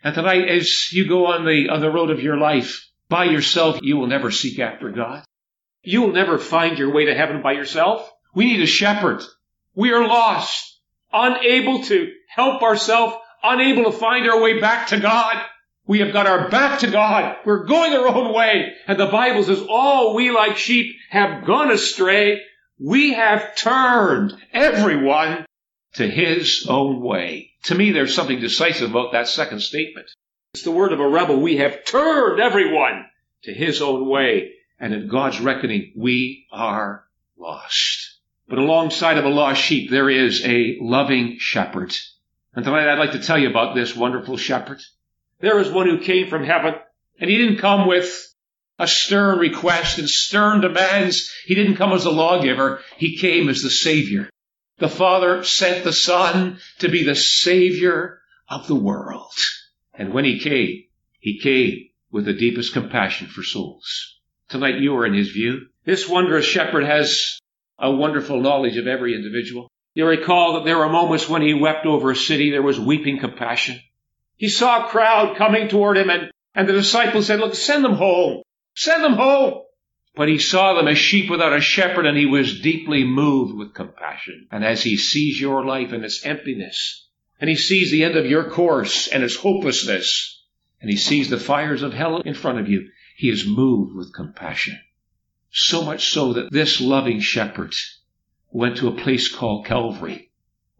And 0.02 0.12
tonight, 0.16 0.48
as 0.48 0.92
you 0.92 1.08
go 1.08 1.26
on 1.26 1.44
the, 1.44 1.68
on 1.70 1.80
the 1.80 1.92
road 1.92 2.10
of 2.10 2.20
your 2.20 2.36
life, 2.36 2.84
by 3.08 3.26
yourself, 3.26 3.78
you 3.82 3.96
will 3.98 4.08
never 4.08 4.32
seek 4.32 4.58
after 4.58 4.90
God. 4.90 5.24
You 5.84 6.02
will 6.02 6.12
never 6.12 6.38
find 6.38 6.76
your 6.76 6.92
way 6.92 7.04
to 7.04 7.14
heaven 7.14 7.40
by 7.40 7.52
yourself. 7.52 8.10
We 8.34 8.46
need 8.46 8.60
a 8.60 8.66
shepherd. 8.66 9.22
We 9.76 9.92
are 9.92 10.04
lost, 10.04 10.80
unable 11.12 11.84
to 11.84 12.10
help 12.34 12.62
ourselves, 12.62 13.14
unable 13.44 13.92
to 13.92 13.96
find 13.96 14.28
our 14.28 14.42
way 14.42 14.60
back 14.60 14.88
to 14.88 14.98
God. 14.98 15.36
We 15.86 16.00
have 16.00 16.12
got 16.12 16.26
our 16.26 16.48
back 16.48 16.80
to 16.80 16.90
God. 16.90 17.36
We're 17.44 17.64
going 17.64 17.92
our 17.92 18.08
own 18.08 18.34
way. 18.34 18.72
And 18.88 18.98
the 18.98 19.06
Bible 19.06 19.44
says, 19.44 19.64
all 19.68 20.16
we 20.16 20.32
like 20.32 20.56
sheep 20.56 20.96
have 21.10 21.44
gone 21.44 21.70
astray. 21.70 22.40
We 22.78 23.12
have 23.12 23.54
turned 23.56 24.34
everyone 24.52 25.46
to 25.94 26.08
his 26.08 26.66
own 26.68 27.00
way. 27.00 27.50
To 27.64 27.74
me, 27.74 27.92
there's 27.92 28.14
something 28.14 28.40
decisive 28.40 28.90
about 28.90 29.12
that 29.12 29.28
second 29.28 29.60
statement. 29.60 30.06
It's 30.54 30.64
the 30.64 30.70
word 30.70 30.92
of 30.92 31.00
a 31.00 31.08
rebel. 31.08 31.40
We 31.40 31.58
have 31.58 31.84
turned 31.84 32.40
everyone 32.40 33.06
to 33.44 33.52
his 33.52 33.80
own 33.82 34.08
way. 34.08 34.54
And 34.78 34.92
in 34.92 35.08
God's 35.08 35.40
reckoning, 35.40 35.92
we 35.96 36.46
are 36.52 37.04
lost. 37.38 38.18
But 38.48 38.58
alongside 38.58 39.18
of 39.18 39.24
a 39.24 39.30
lost 39.30 39.62
sheep, 39.62 39.90
there 39.90 40.10
is 40.10 40.44
a 40.44 40.76
loving 40.80 41.36
shepherd. 41.38 41.94
And 42.54 42.64
tonight 42.64 42.88
I'd 42.88 42.98
like 42.98 43.12
to 43.12 43.22
tell 43.22 43.38
you 43.38 43.48
about 43.48 43.74
this 43.74 43.96
wonderful 43.96 44.36
shepherd. 44.36 44.80
There 45.40 45.58
is 45.58 45.70
one 45.70 45.88
who 45.88 46.00
came 46.00 46.28
from 46.28 46.44
heaven, 46.44 46.74
and 47.18 47.30
he 47.30 47.38
didn't 47.38 47.60
come 47.60 47.86
with 47.86 48.31
a 48.82 48.86
stern 48.88 49.38
request 49.38 49.98
and 49.98 50.08
stern 50.08 50.60
demands. 50.60 51.32
He 51.46 51.54
didn't 51.54 51.76
come 51.76 51.92
as 51.92 52.04
a 52.04 52.10
lawgiver. 52.10 52.80
He 52.96 53.16
came 53.16 53.48
as 53.48 53.62
the 53.62 53.70
Savior. 53.70 54.28
The 54.78 54.88
Father 54.88 55.44
sent 55.44 55.84
the 55.84 55.92
Son 55.92 56.58
to 56.80 56.88
be 56.88 57.04
the 57.04 57.14
Savior 57.14 58.18
of 58.48 58.66
the 58.66 58.74
world. 58.74 59.32
And 59.94 60.12
when 60.12 60.24
He 60.24 60.40
came, 60.40 60.82
He 61.20 61.38
came 61.38 61.90
with 62.10 62.24
the 62.24 62.32
deepest 62.32 62.72
compassion 62.72 63.28
for 63.28 63.44
souls. 63.44 64.18
Tonight 64.48 64.80
you 64.80 64.96
are 64.96 65.06
in 65.06 65.14
His 65.14 65.30
view. 65.30 65.68
This 65.84 66.08
wondrous 66.08 66.44
shepherd 66.44 66.84
has 66.84 67.38
a 67.78 67.90
wonderful 67.90 68.40
knowledge 68.40 68.76
of 68.76 68.88
every 68.88 69.14
individual. 69.14 69.70
You 69.94 70.06
recall 70.06 70.54
that 70.54 70.64
there 70.64 70.78
were 70.78 70.88
moments 70.88 71.28
when 71.28 71.42
He 71.42 71.54
wept 71.54 71.86
over 71.86 72.10
a 72.10 72.16
city. 72.16 72.50
There 72.50 72.62
was 72.62 72.80
weeping 72.80 73.20
compassion. 73.20 73.78
He 74.36 74.48
saw 74.48 74.84
a 74.84 74.88
crowd 74.88 75.36
coming 75.36 75.68
toward 75.68 75.96
him 75.96 76.10
and, 76.10 76.32
and 76.52 76.68
the 76.68 76.72
disciples 76.72 77.28
said, 77.28 77.38
look, 77.38 77.54
send 77.54 77.84
them 77.84 77.94
home. 77.94 78.42
Send 78.74 79.04
them 79.04 79.14
home. 79.14 79.62
But 80.14 80.28
he 80.28 80.38
saw 80.38 80.74
them 80.74 80.88
as 80.88 80.98
sheep 80.98 81.30
without 81.30 81.56
a 81.56 81.60
shepherd 81.60 82.04
and 82.04 82.18
he 82.18 82.26
was 82.26 82.60
deeply 82.60 83.04
moved 83.04 83.56
with 83.56 83.74
compassion. 83.74 84.46
And 84.50 84.64
as 84.64 84.82
he 84.82 84.96
sees 84.96 85.40
your 85.40 85.64
life 85.64 85.92
and 85.92 86.04
its 86.04 86.24
emptiness, 86.26 87.08
and 87.40 87.48
he 87.48 87.56
sees 87.56 87.90
the 87.90 88.04
end 88.04 88.16
of 88.16 88.26
your 88.26 88.50
course 88.50 89.08
and 89.08 89.24
its 89.24 89.36
hopelessness, 89.36 90.44
and 90.80 90.90
he 90.90 90.96
sees 90.96 91.30
the 91.30 91.38
fires 91.38 91.82
of 91.82 91.94
hell 91.94 92.20
in 92.20 92.34
front 92.34 92.58
of 92.58 92.68
you, 92.68 92.90
he 93.16 93.30
is 93.30 93.46
moved 93.46 93.94
with 93.96 94.14
compassion. 94.14 94.78
So 95.50 95.82
much 95.82 96.10
so 96.10 96.34
that 96.34 96.50
this 96.50 96.80
loving 96.80 97.20
shepherd 97.20 97.74
went 98.50 98.76
to 98.78 98.88
a 98.88 98.96
place 98.96 99.34
called 99.34 99.66
Calvary 99.66 100.30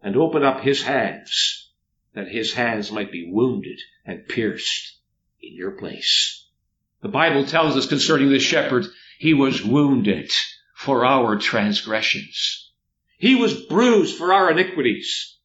and 0.01 0.15
opened 0.15 0.45
up 0.45 0.61
his 0.61 0.83
hands 0.83 1.71
that 2.13 2.27
his 2.27 2.53
hands 2.53 2.91
might 2.91 3.11
be 3.11 3.29
wounded 3.31 3.79
and 4.05 4.27
pierced 4.27 4.99
in 5.41 5.55
your 5.55 5.71
place. 5.71 6.42
The 7.03 7.09
Bible 7.09 7.45
tells 7.45 7.75
us 7.75 7.85
concerning 7.85 8.29
the 8.29 8.39
shepherd, 8.39 8.85
he 9.19 9.33
was 9.33 9.61
wounded 9.61 10.31
for 10.73 11.05
our 11.05 11.35
transgressions. 11.35 12.71
He 13.17 13.35
was 13.35 13.65
bruised 13.65 14.17
for 14.17 14.33
our 14.33 14.49
iniquities. 14.49 15.37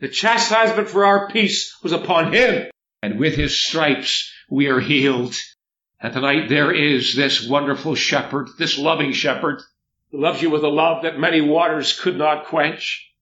The 0.00 0.08
chastisement 0.08 0.88
for 0.88 1.04
our 1.04 1.28
peace 1.28 1.76
was 1.82 1.92
upon 1.92 2.32
him. 2.32 2.70
And 3.02 3.20
with 3.20 3.34
his 3.34 3.62
stripes 3.62 4.32
we 4.48 4.68
are 4.68 4.80
healed. 4.80 5.36
And 6.00 6.14
tonight 6.14 6.48
there 6.48 6.72
is 6.72 7.14
this 7.14 7.46
wonderful 7.46 7.94
shepherd, 7.94 8.48
this 8.58 8.78
loving 8.78 9.12
shepherd, 9.12 9.60
who 10.12 10.20
loves 10.20 10.40
you 10.40 10.48
with 10.48 10.64
a 10.64 10.68
love 10.68 11.02
that 11.02 11.18
many 11.18 11.42
waters 11.42 11.92
could 12.00 12.16
not 12.16 12.46
quench. 12.46 13.12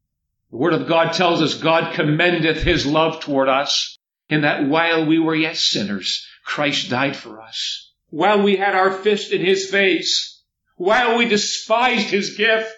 The 0.53 0.59
Word 0.59 0.75
of 0.75 0.87
God 0.87 1.13
tells 1.13 1.43
us 1.43 1.55
God 1.55 1.95
commendeth 1.95 2.63
His 2.63 2.87
love 2.87 3.19
toward 3.19 3.49
us 3.49 3.99
in 4.29 4.43
that 4.43 4.69
while 4.69 5.07
we 5.07 5.19
were 5.19 5.35
yet 5.35 5.57
sinners, 5.57 6.25
Christ 6.45 6.91
died 6.91 7.17
for 7.17 7.41
us. 7.41 7.93
While 8.09 8.43
we 8.43 8.57
had 8.57 8.75
our 8.75 8.91
fist 8.91 9.33
in 9.33 9.45
His 9.45 9.71
face, 9.71 10.43
while 10.77 11.17
we 11.17 11.29
despised 11.29 12.09
His 12.09 12.37
gift, 12.37 12.75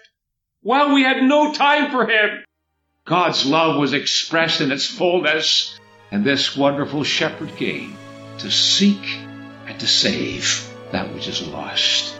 while 0.61 0.93
we 0.93 1.03
had 1.03 1.23
no 1.23 1.53
time 1.53 1.91
for 1.91 2.05
Him, 2.05 2.43
God's 3.05 3.45
love 3.45 3.79
was 3.79 3.93
expressed 3.93 4.61
in 4.61 4.71
its 4.71 4.85
fullness, 4.85 5.77
and 6.11 6.23
this 6.23 6.55
wonderful 6.55 7.03
shepherd 7.03 7.55
came 7.57 7.97
to 8.37 8.51
seek 8.51 9.03
and 9.65 9.79
to 9.79 9.87
save 9.87 10.69
that 10.91 11.13
which 11.13 11.27
is 11.27 11.45
lost. 11.47 12.19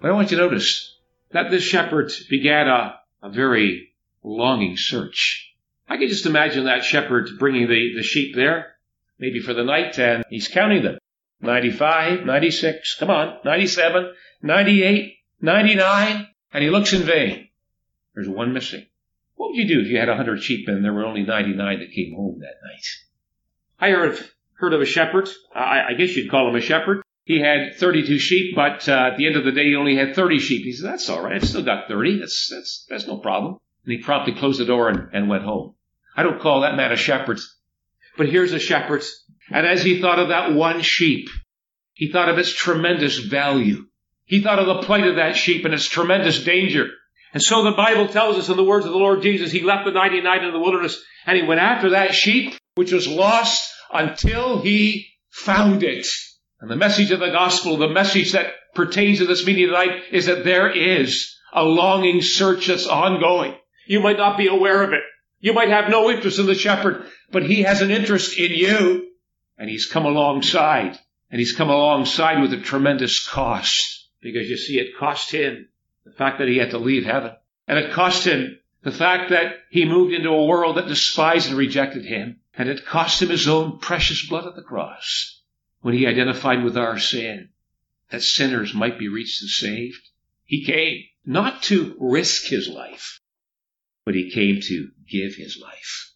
But 0.00 0.10
I 0.10 0.12
want 0.12 0.30
you 0.30 0.36
to 0.36 0.42
notice 0.42 0.95
that 1.30 1.50
this 1.50 1.62
shepherd 1.62 2.12
began 2.30 2.68
a, 2.68 2.96
a 3.22 3.30
very 3.30 3.92
longing 4.22 4.76
search. 4.76 5.54
I 5.88 5.96
can 5.96 6.08
just 6.08 6.26
imagine 6.26 6.64
that 6.64 6.84
shepherd 6.84 7.30
bringing 7.38 7.68
the, 7.68 7.94
the 7.96 8.02
sheep 8.02 8.34
there, 8.34 8.74
maybe 9.18 9.40
for 9.40 9.54
the 9.54 9.64
night, 9.64 9.98
and 9.98 10.24
he's 10.30 10.48
counting 10.48 10.82
them. 10.82 10.98
95, 11.40 12.24
96, 12.24 12.96
come 12.98 13.10
on, 13.10 13.38
97, 13.44 14.12
98, 14.42 15.14
99, 15.40 16.28
and 16.52 16.64
he 16.64 16.70
looks 16.70 16.92
in 16.92 17.02
vain. 17.02 17.48
There's 18.14 18.28
one 18.28 18.52
missing. 18.52 18.86
What 19.34 19.50
would 19.50 19.56
you 19.56 19.68
do 19.68 19.80
if 19.80 19.88
you 19.88 19.98
had 19.98 20.08
100 20.08 20.42
sheep 20.42 20.66
and 20.68 20.84
there 20.84 20.94
were 20.94 21.04
only 21.04 21.22
99 21.22 21.80
that 21.80 21.92
came 21.92 22.14
home 22.14 22.38
that 22.40 22.66
night? 22.66 22.86
I 23.78 23.90
heard, 23.90 24.18
heard 24.54 24.72
of 24.72 24.80
a 24.80 24.86
shepherd. 24.86 25.28
I, 25.54 25.82
I 25.90 25.92
guess 25.92 26.16
you'd 26.16 26.30
call 26.30 26.48
him 26.48 26.56
a 26.56 26.60
shepherd 26.60 27.02
he 27.26 27.40
had 27.40 27.74
32 27.76 28.20
sheep, 28.20 28.54
but 28.54 28.88
uh, 28.88 29.10
at 29.10 29.16
the 29.16 29.26
end 29.26 29.34
of 29.34 29.44
the 29.44 29.50
day, 29.50 29.66
he 29.66 29.74
only 29.74 29.96
had 29.96 30.14
30 30.14 30.38
sheep. 30.38 30.62
He 30.62 30.72
said, 30.72 30.88
that's 30.88 31.10
all 31.10 31.20
right. 31.20 31.34
I've 31.34 31.44
still 31.44 31.64
got 31.64 31.88
30. 31.88 32.20
That's, 32.20 32.48
that's, 32.48 32.86
that's 32.88 33.06
no 33.08 33.16
problem. 33.16 33.58
And 33.84 33.92
he 33.92 33.98
promptly 33.98 34.34
closed 34.34 34.60
the 34.60 34.64
door 34.64 34.88
and, 34.88 35.08
and 35.12 35.28
went 35.28 35.42
home. 35.42 35.74
I 36.16 36.22
don't 36.22 36.40
call 36.40 36.60
that 36.60 36.76
man 36.76 36.92
a 36.92 36.96
shepherd. 36.96 37.40
But 38.16 38.28
here's 38.28 38.52
a 38.52 38.60
shepherd. 38.60 39.02
And 39.50 39.66
as 39.66 39.82
he 39.82 40.00
thought 40.00 40.20
of 40.20 40.28
that 40.28 40.54
one 40.54 40.82
sheep, 40.82 41.28
he 41.94 42.12
thought 42.12 42.28
of 42.28 42.38
its 42.38 42.54
tremendous 42.54 43.18
value. 43.18 43.86
He 44.24 44.40
thought 44.40 44.60
of 44.60 44.66
the 44.66 44.82
plight 44.82 45.08
of 45.08 45.16
that 45.16 45.34
sheep 45.36 45.64
and 45.64 45.74
its 45.74 45.88
tremendous 45.88 46.44
danger. 46.44 46.90
And 47.34 47.42
so 47.42 47.64
the 47.64 47.72
Bible 47.72 48.06
tells 48.06 48.38
us 48.38 48.48
in 48.48 48.56
the 48.56 48.62
words 48.62 48.86
of 48.86 48.92
the 48.92 48.98
Lord 48.98 49.22
Jesus, 49.22 49.50
he 49.50 49.62
left 49.62 49.84
the 49.84 49.90
99 49.90 50.44
in 50.44 50.52
the 50.52 50.60
wilderness 50.60 51.02
and 51.26 51.36
he 51.36 51.42
went 51.42 51.60
after 51.60 51.90
that 51.90 52.14
sheep, 52.14 52.54
which 52.76 52.92
was 52.92 53.08
lost 53.08 53.68
until 53.92 54.62
he 54.62 55.08
found 55.28 55.82
it. 55.82 56.06
And 56.58 56.70
the 56.70 56.76
message 56.76 57.10
of 57.10 57.20
the 57.20 57.30
gospel, 57.30 57.76
the 57.76 57.88
message 57.88 58.32
that 58.32 58.54
pertains 58.74 59.18
to 59.18 59.26
this 59.26 59.46
meeting 59.46 59.66
tonight 59.66 60.04
is 60.10 60.26
that 60.26 60.44
there 60.44 60.70
is 60.70 61.36
a 61.52 61.62
longing 61.62 62.22
search 62.22 62.68
that's 62.68 62.86
ongoing. 62.86 63.54
You 63.86 64.00
might 64.00 64.16
not 64.16 64.38
be 64.38 64.46
aware 64.46 64.82
of 64.82 64.92
it. 64.92 65.02
You 65.38 65.52
might 65.52 65.68
have 65.68 65.90
no 65.90 66.10
interest 66.10 66.38
in 66.38 66.46
the 66.46 66.54
shepherd, 66.54 67.04
but 67.30 67.44
he 67.44 67.62
has 67.62 67.82
an 67.82 67.90
interest 67.90 68.38
in 68.38 68.52
you. 68.52 69.10
And 69.58 69.68
he's 69.68 69.86
come 69.86 70.06
alongside. 70.06 70.98
And 71.30 71.38
he's 71.38 71.54
come 71.54 71.68
alongside 71.68 72.40
with 72.40 72.52
a 72.54 72.60
tremendous 72.60 73.26
cost. 73.26 74.08
Because 74.22 74.48
you 74.48 74.56
see, 74.56 74.78
it 74.78 74.96
cost 74.98 75.30
him 75.30 75.68
the 76.04 76.12
fact 76.12 76.38
that 76.38 76.48
he 76.48 76.56
had 76.56 76.70
to 76.70 76.78
leave 76.78 77.04
heaven. 77.04 77.32
And 77.68 77.78
it 77.78 77.92
cost 77.92 78.24
him 78.24 78.58
the 78.82 78.92
fact 78.92 79.30
that 79.30 79.56
he 79.70 79.84
moved 79.84 80.14
into 80.14 80.30
a 80.30 80.46
world 80.46 80.78
that 80.78 80.88
despised 80.88 81.48
and 81.48 81.58
rejected 81.58 82.06
him. 82.06 82.40
And 82.54 82.70
it 82.70 82.86
cost 82.86 83.20
him 83.20 83.28
his 83.28 83.46
own 83.46 83.78
precious 83.78 84.26
blood 84.26 84.46
at 84.46 84.56
the 84.56 84.62
cross 84.62 85.35
when 85.86 85.94
he 85.94 86.04
identified 86.04 86.64
with 86.64 86.76
our 86.76 86.98
sin, 86.98 87.48
that 88.10 88.20
sinners 88.20 88.74
might 88.74 88.98
be 88.98 89.06
reached 89.06 89.40
and 89.40 89.48
saved. 89.48 90.08
He 90.44 90.64
came 90.64 91.04
not 91.24 91.62
to 91.62 91.94
risk 92.00 92.46
his 92.46 92.68
life, 92.68 93.20
but 94.04 94.16
he 94.16 94.32
came 94.32 94.60
to 94.62 94.88
give 95.08 95.36
his 95.36 95.56
life. 95.62 96.10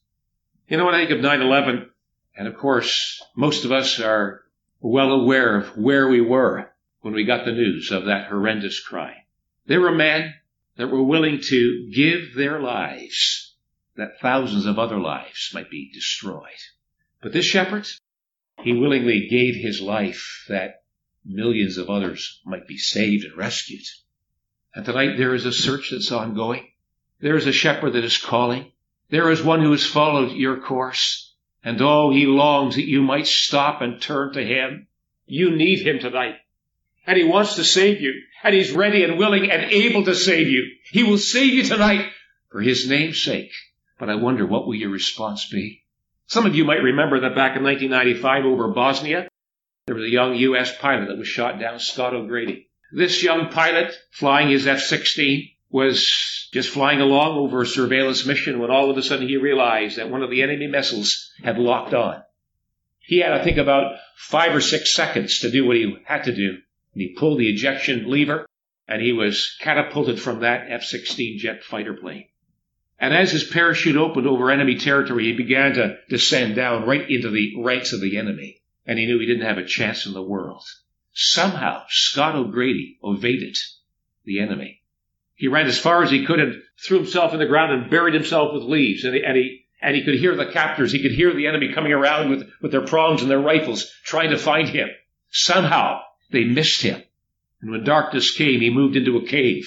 You 0.66 0.76
know, 0.76 0.86
when 0.86 0.96
I 0.96 1.06
think 1.06 1.12
of 1.12 1.24
9-11, 1.24 1.86
and 2.36 2.48
of 2.48 2.56
course, 2.56 3.22
most 3.36 3.64
of 3.64 3.70
us 3.70 4.00
are 4.00 4.42
well 4.80 5.12
aware 5.12 5.58
of 5.58 5.78
where 5.78 6.08
we 6.08 6.20
were 6.20 6.72
when 7.02 7.14
we 7.14 7.22
got 7.22 7.44
the 7.44 7.52
news 7.52 7.92
of 7.92 8.06
that 8.06 8.26
horrendous 8.26 8.80
crime. 8.80 9.22
There 9.66 9.80
were 9.80 9.94
men 9.94 10.34
that 10.78 10.88
were 10.88 11.04
willing 11.04 11.42
to 11.42 11.92
give 11.94 12.34
their 12.34 12.58
lives 12.58 13.54
that 13.94 14.18
thousands 14.20 14.66
of 14.66 14.80
other 14.80 14.98
lives 14.98 15.52
might 15.54 15.70
be 15.70 15.92
destroyed. 15.94 16.58
But 17.22 17.32
this 17.32 17.44
shepherd, 17.44 17.86
he 18.62 18.72
willingly 18.72 19.28
gave 19.28 19.54
his 19.54 19.80
life 19.80 20.44
that 20.48 20.82
millions 21.24 21.76
of 21.76 21.90
others 21.90 22.40
might 22.44 22.66
be 22.66 22.78
saved 22.78 23.24
and 23.24 23.36
rescued. 23.36 23.84
And 24.74 24.84
tonight 24.84 25.16
there 25.16 25.34
is 25.34 25.46
a 25.46 25.52
search 25.52 25.90
that's 25.90 26.12
ongoing. 26.12 26.66
There 27.20 27.36
is 27.36 27.46
a 27.46 27.52
shepherd 27.52 27.94
that 27.94 28.04
is 28.04 28.18
calling. 28.18 28.72
There 29.10 29.30
is 29.30 29.42
one 29.42 29.60
who 29.60 29.72
has 29.72 29.84
followed 29.84 30.32
your 30.32 30.60
course. 30.60 31.34
And 31.62 31.80
oh, 31.82 32.10
he 32.10 32.26
longs 32.26 32.76
that 32.76 32.86
you 32.86 33.02
might 33.02 33.26
stop 33.26 33.82
and 33.82 34.00
turn 34.00 34.32
to 34.34 34.42
him. 34.42 34.86
You 35.26 35.54
need 35.54 35.86
him 35.86 35.98
tonight. 35.98 36.36
And 37.06 37.18
he 37.18 37.24
wants 37.24 37.56
to 37.56 37.64
save 37.64 38.00
you. 38.00 38.12
And 38.42 38.54
he's 38.54 38.72
ready 38.72 39.04
and 39.04 39.18
willing 39.18 39.50
and 39.50 39.70
able 39.70 40.04
to 40.04 40.14
save 40.14 40.48
you. 40.48 40.64
He 40.90 41.02
will 41.02 41.18
save 41.18 41.52
you 41.52 41.64
tonight 41.64 42.10
for 42.50 42.60
his 42.60 42.88
name's 42.88 43.22
sake. 43.22 43.52
But 43.98 44.08
I 44.08 44.14
wonder 44.14 44.46
what 44.46 44.66
will 44.66 44.74
your 44.74 44.90
response 44.90 45.48
be? 45.50 45.82
Some 46.30 46.46
of 46.46 46.54
you 46.54 46.64
might 46.64 46.80
remember 46.84 47.18
that 47.20 47.34
back 47.34 47.56
in 47.56 47.64
1995 47.64 48.44
over 48.44 48.68
Bosnia, 48.68 49.26
there 49.86 49.96
was 49.96 50.04
a 50.04 50.08
young 50.08 50.36
U.S. 50.36 50.72
pilot 50.78 51.08
that 51.08 51.18
was 51.18 51.26
shot 51.26 51.58
down, 51.58 51.80
Scott 51.80 52.14
O'Grady. 52.14 52.68
this 52.92 53.20
young 53.20 53.48
pilot 53.48 53.92
flying 54.12 54.48
his 54.48 54.64
F-16 54.64 55.56
was 55.70 56.48
just 56.52 56.70
flying 56.70 57.00
along 57.00 57.36
over 57.36 57.62
a 57.62 57.66
surveillance 57.66 58.24
mission 58.24 58.60
when 58.60 58.70
all 58.70 58.92
of 58.92 58.96
a 58.96 59.02
sudden 59.02 59.26
he 59.26 59.38
realized 59.38 59.98
that 59.98 60.08
one 60.08 60.22
of 60.22 60.30
the 60.30 60.42
enemy 60.42 60.68
missiles 60.68 61.32
had 61.42 61.58
locked 61.58 61.94
on. 61.94 62.22
He 63.00 63.18
had, 63.18 63.32
I 63.32 63.42
think, 63.42 63.58
about 63.58 63.96
five 64.14 64.54
or 64.54 64.60
six 64.60 64.94
seconds 64.94 65.40
to 65.40 65.50
do 65.50 65.66
what 65.66 65.76
he 65.76 65.96
had 66.04 66.22
to 66.24 66.34
do. 66.34 66.50
And 66.94 67.02
he 67.02 67.16
pulled 67.18 67.40
the 67.40 67.52
ejection 67.52 68.08
lever 68.08 68.46
and 68.86 69.02
he 69.02 69.12
was 69.12 69.56
catapulted 69.60 70.20
from 70.22 70.40
that 70.40 70.70
F-16 70.70 71.38
jet 71.38 71.64
fighter 71.64 71.94
plane. 71.94 72.26
And 73.00 73.14
as 73.14 73.32
his 73.32 73.44
parachute 73.44 73.96
opened 73.96 74.26
over 74.26 74.50
enemy 74.50 74.76
territory, 74.76 75.24
he 75.24 75.32
began 75.32 75.72
to 75.74 75.96
descend 76.10 76.54
down 76.54 76.86
right 76.86 77.08
into 77.10 77.30
the 77.30 77.54
ranks 77.58 77.94
of 77.94 78.02
the 78.02 78.18
enemy. 78.18 78.60
And 78.84 78.98
he 78.98 79.06
knew 79.06 79.18
he 79.18 79.26
didn't 79.26 79.46
have 79.46 79.56
a 79.56 79.64
chance 79.64 80.04
in 80.04 80.12
the 80.12 80.22
world. 80.22 80.62
Somehow, 81.12 81.84
Scott 81.88 82.36
O'Grady 82.36 82.98
evaded 83.02 83.56
the 84.24 84.40
enemy. 84.40 84.82
He 85.34 85.48
ran 85.48 85.66
as 85.66 85.78
far 85.78 86.02
as 86.02 86.10
he 86.10 86.26
could 86.26 86.40
and 86.40 86.62
threw 86.78 86.98
himself 86.98 87.32
in 87.32 87.38
the 87.38 87.46
ground 87.46 87.72
and 87.72 87.90
buried 87.90 88.12
himself 88.12 88.52
with 88.52 88.64
leaves. 88.64 89.04
And 89.04 89.14
he, 89.14 89.24
and 89.24 89.36
he, 89.36 89.64
and 89.80 89.96
he 89.96 90.04
could 90.04 90.16
hear 90.16 90.36
the 90.36 90.52
captors. 90.52 90.92
He 90.92 91.00
could 91.00 91.12
hear 91.12 91.32
the 91.32 91.46
enemy 91.46 91.72
coming 91.72 91.92
around 91.92 92.28
with, 92.28 92.50
with 92.60 92.70
their 92.70 92.84
prongs 92.84 93.22
and 93.22 93.30
their 93.30 93.40
rifles 93.40 93.90
trying 94.04 94.30
to 94.30 94.38
find 94.38 94.68
him. 94.68 94.90
Somehow, 95.30 96.00
they 96.30 96.44
missed 96.44 96.82
him. 96.82 97.02
And 97.62 97.70
when 97.70 97.84
darkness 97.84 98.36
came, 98.36 98.60
he 98.60 98.68
moved 98.68 98.96
into 98.96 99.16
a 99.16 99.26
cave. 99.26 99.64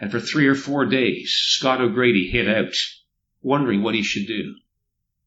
And 0.00 0.10
for 0.10 0.18
three 0.18 0.46
or 0.46 0.54
four 0.54 0.86
days, 0.86 1.30
Scott 1.30 1.82
O'Grady 1.82 2.30
hid 2.30 2.48
out, 2.48 2.74
wondering 3.42 3.82
what 3.82 3.94
he 3.94 4.02
should 4.02 4.26
do. 4.26 4.56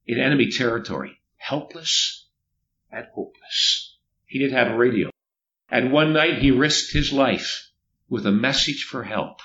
In 0.08 0.20
enemy 0.20 0.50
territory, 0.50 1.22
helpless 1.38 2.28
and 2.92 3.06
hopeless. 3.14 3.98
He 4.26 4.40
didn't 4.40 4.58
have 4.58 4.72
a 4.72 4.76
radio. 4.76 5.12
And 5.70 5.92
one 5.92 6.12
night 6.12 6.40
he 6.40 6.50
risked 6.50 6.92
his 6.92 7.14
life 7.14 7.70
with 8.10 8.26
a 8.26 8.32
message 8.32 8.84
for 8.84 9.04
help. 9.04 9.42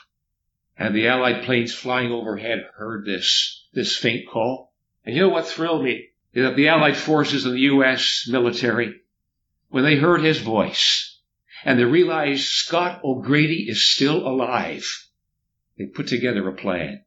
And 0.78 0.94
the 0.94 1.08
Allied 1.08 1.44
planes 1.44 1.74
flying 1.74 2.10
overhead 2.10 2.66
heard 2.76 3.04
this, 3.04 3.66
this 3.74 3.94
faint 3.94 4.26
call. 4.28 4.72
And 5.04 5.14
you 5.14 5.20
know 5.20 5.28
what 5.28 5.46
thrilled 5.46 5.84
me? 5.84 6.08
Is 6.32 6.44
that 6.44 6.56
the 6.56 6.68
Allied 6.68 6.96
forces 6.96 7.44
and 7.44 7.54
the 7.54 7.60
U.S. 7.72 8.26
military, 8.30 8.94
when 9.68 9.84
they 9.84 9.96
heard 9.96 10.22
his 10.22 10.38
voice, 10.38 11.18
and 11.64 11.78
they 11.78 11.84
realized 11.84 12.44
Scott 12.44 13.02
O'Grady 13.04 13.66
is 13.68 13.90
still 13.90 14.26
alive, 14.26 14.86
they 15.78 15.86
put 15.86 16.08
together 16.08 16.46
a 16.48 16.52
plan. 16.52 17.04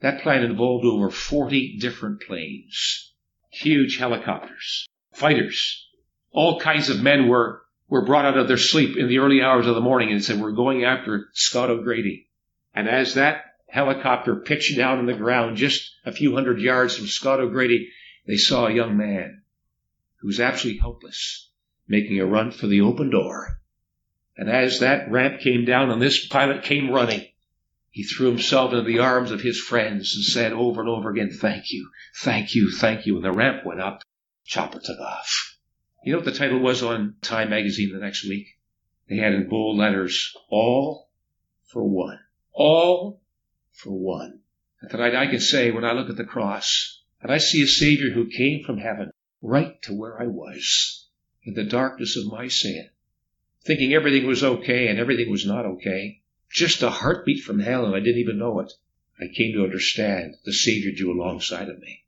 That 0.00 0.22
plan 0.22 0.42
involved 0.42 0.84
over 0.84 1.10
40 1.10 1.78
different 1.78 2.20
planes, 2.20 3.14
huge 3.50 3.96
helicopters, 3.96 4.86
fighters. 5.12 5.88
All 6.32 6.60
kinds 6.60 6.90
of 6.90 7.00
men 7.00 7.28
were, 7.28 7.62
were 7.88 8.04
brought 8.04 8.24
out 8.24 8.36
of 8.36 8.48
their 8.48 8.58
sleep 8.58 8.96
in 8.96 9.08
the 9.08 9.18
early 9.18 9.40
hours 9.40 9.66
of 9.66 9.76
the 9.76 9.80
morning 9.80 10.10
and 10.10 10.22
said, 10.22 10.40
we're 10.40 10.52
going 10.52 10.84
after 10.84 11.28
Scott 11.32 11.70
O'Grady. 11.70 12.28
And 12.74 12.88
as 12.88 13.14
that 13.14 13.44
helicopter 13.68 14.36
pitched 14.36 14.76
down 14.76 14.98
on 14.98 15.06
the 15.06 15.14
ground 15.14 15.56
just 15.56 15.90
a 16.04 16.12
few 16.12 16.34
hundred 16.34 16.60
yards 16.60 16.96
from 16.96 17.06
Scott 17.06 17.40
O'Grady, 17.40 17.90
they 18.26 18.36
saw 18.36 18.66
a 18.66 18.74
young 18.74 18.96
man 18.96 19.42
who 20.16 20.26
was 20.26 20.40
absolutely 20.40 20.80
helpless, 20.80 21.50
making 21.86 22.18
a 22.18 22.26
run 22.26 22.50
for 22.50 22.66
the 22.66 22.80
open 22.80 23.10
door. 23.10 23.60
And 24.36 24.50
as 24.50 24.80
that 24.80 25.10
ramp 25.10 25.40
came 25.40 25.64
down 25.64 25.90
and 25.90 26.02
this 26.02 26.26
pilot 26.26 26.64
came 26.64 26.90
running, 26.90 27.24
he 27.94 28.02
threw 28.02 28.26
himself 28.26 28.72
into 28.72 28.82
the 28.82 28.98
arms 28.98 29.30
of 29.30 29.40
his 29.40 29.60
friends 29.60 30.16
and 30.16 30.24
said 30.24 30.52
over 30.52 30.80
and 30.80 30.90
over 30.90 31.10
again, 31.10 31.30
thank 31.30 31.70
you, 31.70 31.90
thank 32.16 32.52
you, 32.52 32.72
thank 32.72 33.06
you. 33.06 33.14
And 33.14 33.24
the 33.24 33.30
ramp 33.30 33.64
went 33.64 33.80
up. 33.80 34.02
Chopper 34.44 34.80
took 34.80 34.98
off. 34.98 35.56
You 36.02 36.10
know 36.10 36.18
what 36.18 36.24
the 36.24 36.32
title 36.32 36.58
was 36.58 36.82
on 36.82 37.14
Time 37.22 37.50
magazine 37.50 37.92
the 37.92 38.00
next 38.00 38.28
week? 38.28 38.48
They 39.08 39.18
had 39.18 39.32
in 39.32 39.48
bold 39.48 39.78
letters, 39.78 40.36
all 40.48 41.08
for 41.66 41.84
one. 41.84 42.18
All 42.50 43.22
for 43.70 43.92
one. 43.92 44.40
And 44.80 44.90
tonight 44.90 45.14
I 45.14 45.28
can 45.28 45.38
say 45.38 45.70
when 45.70 45.84
I 45.84 45.92
look 45.92 46.10
at 46.10 46.16
the 46.16 46.24
cross 46.24 47.00
and 47.22 47.30
I 47.30 47.38
see 47.38 47.62
a 47.62 47.68
Savior 47.68 48.10
who 48.10 48.26
came 48.26 48.64
from 48.64 48.78
heaven 48.78 49.12
right 49.40 49.80
to 49.82 49.94
where 49.94 50.20
I 50.20 50.26
was 50.26 51.06
in 51.44 51.54
the 51.54 51.62
darkness 51.62 52.16
of 52.16 52.26
my 52.26 52.48
sin, 52.48 52.88
thinking 53.62 53.94
everything 53.94 54.26
was 54.26 54.42
okay 54.42 54.88
and 54.88 54.98
everything 54.98 55.30
was 55.30 55.46
not 55.46 55.64
okay 55.64 56.22
just 56.54 56.82
a 56.82 56.88
heartbeat 56.88 57.42
from 57.42 57.58
hell 57.58 57.84
and 57.84 57.94
I 57.94 57.98
didn't 57.98 58.20
even 58.20 58.38
know 58.38 58.60
it. 58.60 58.72
I 59.20 59.24
came 59.36 59.52
to 59.54 59.64
understand 59.64 60.36
the 60.44 60.52
Savior 60.52 60.92
drew 60.96 61.12
alongside 61.12 61.68
of 61.68 61.80
me. 61.80 62.04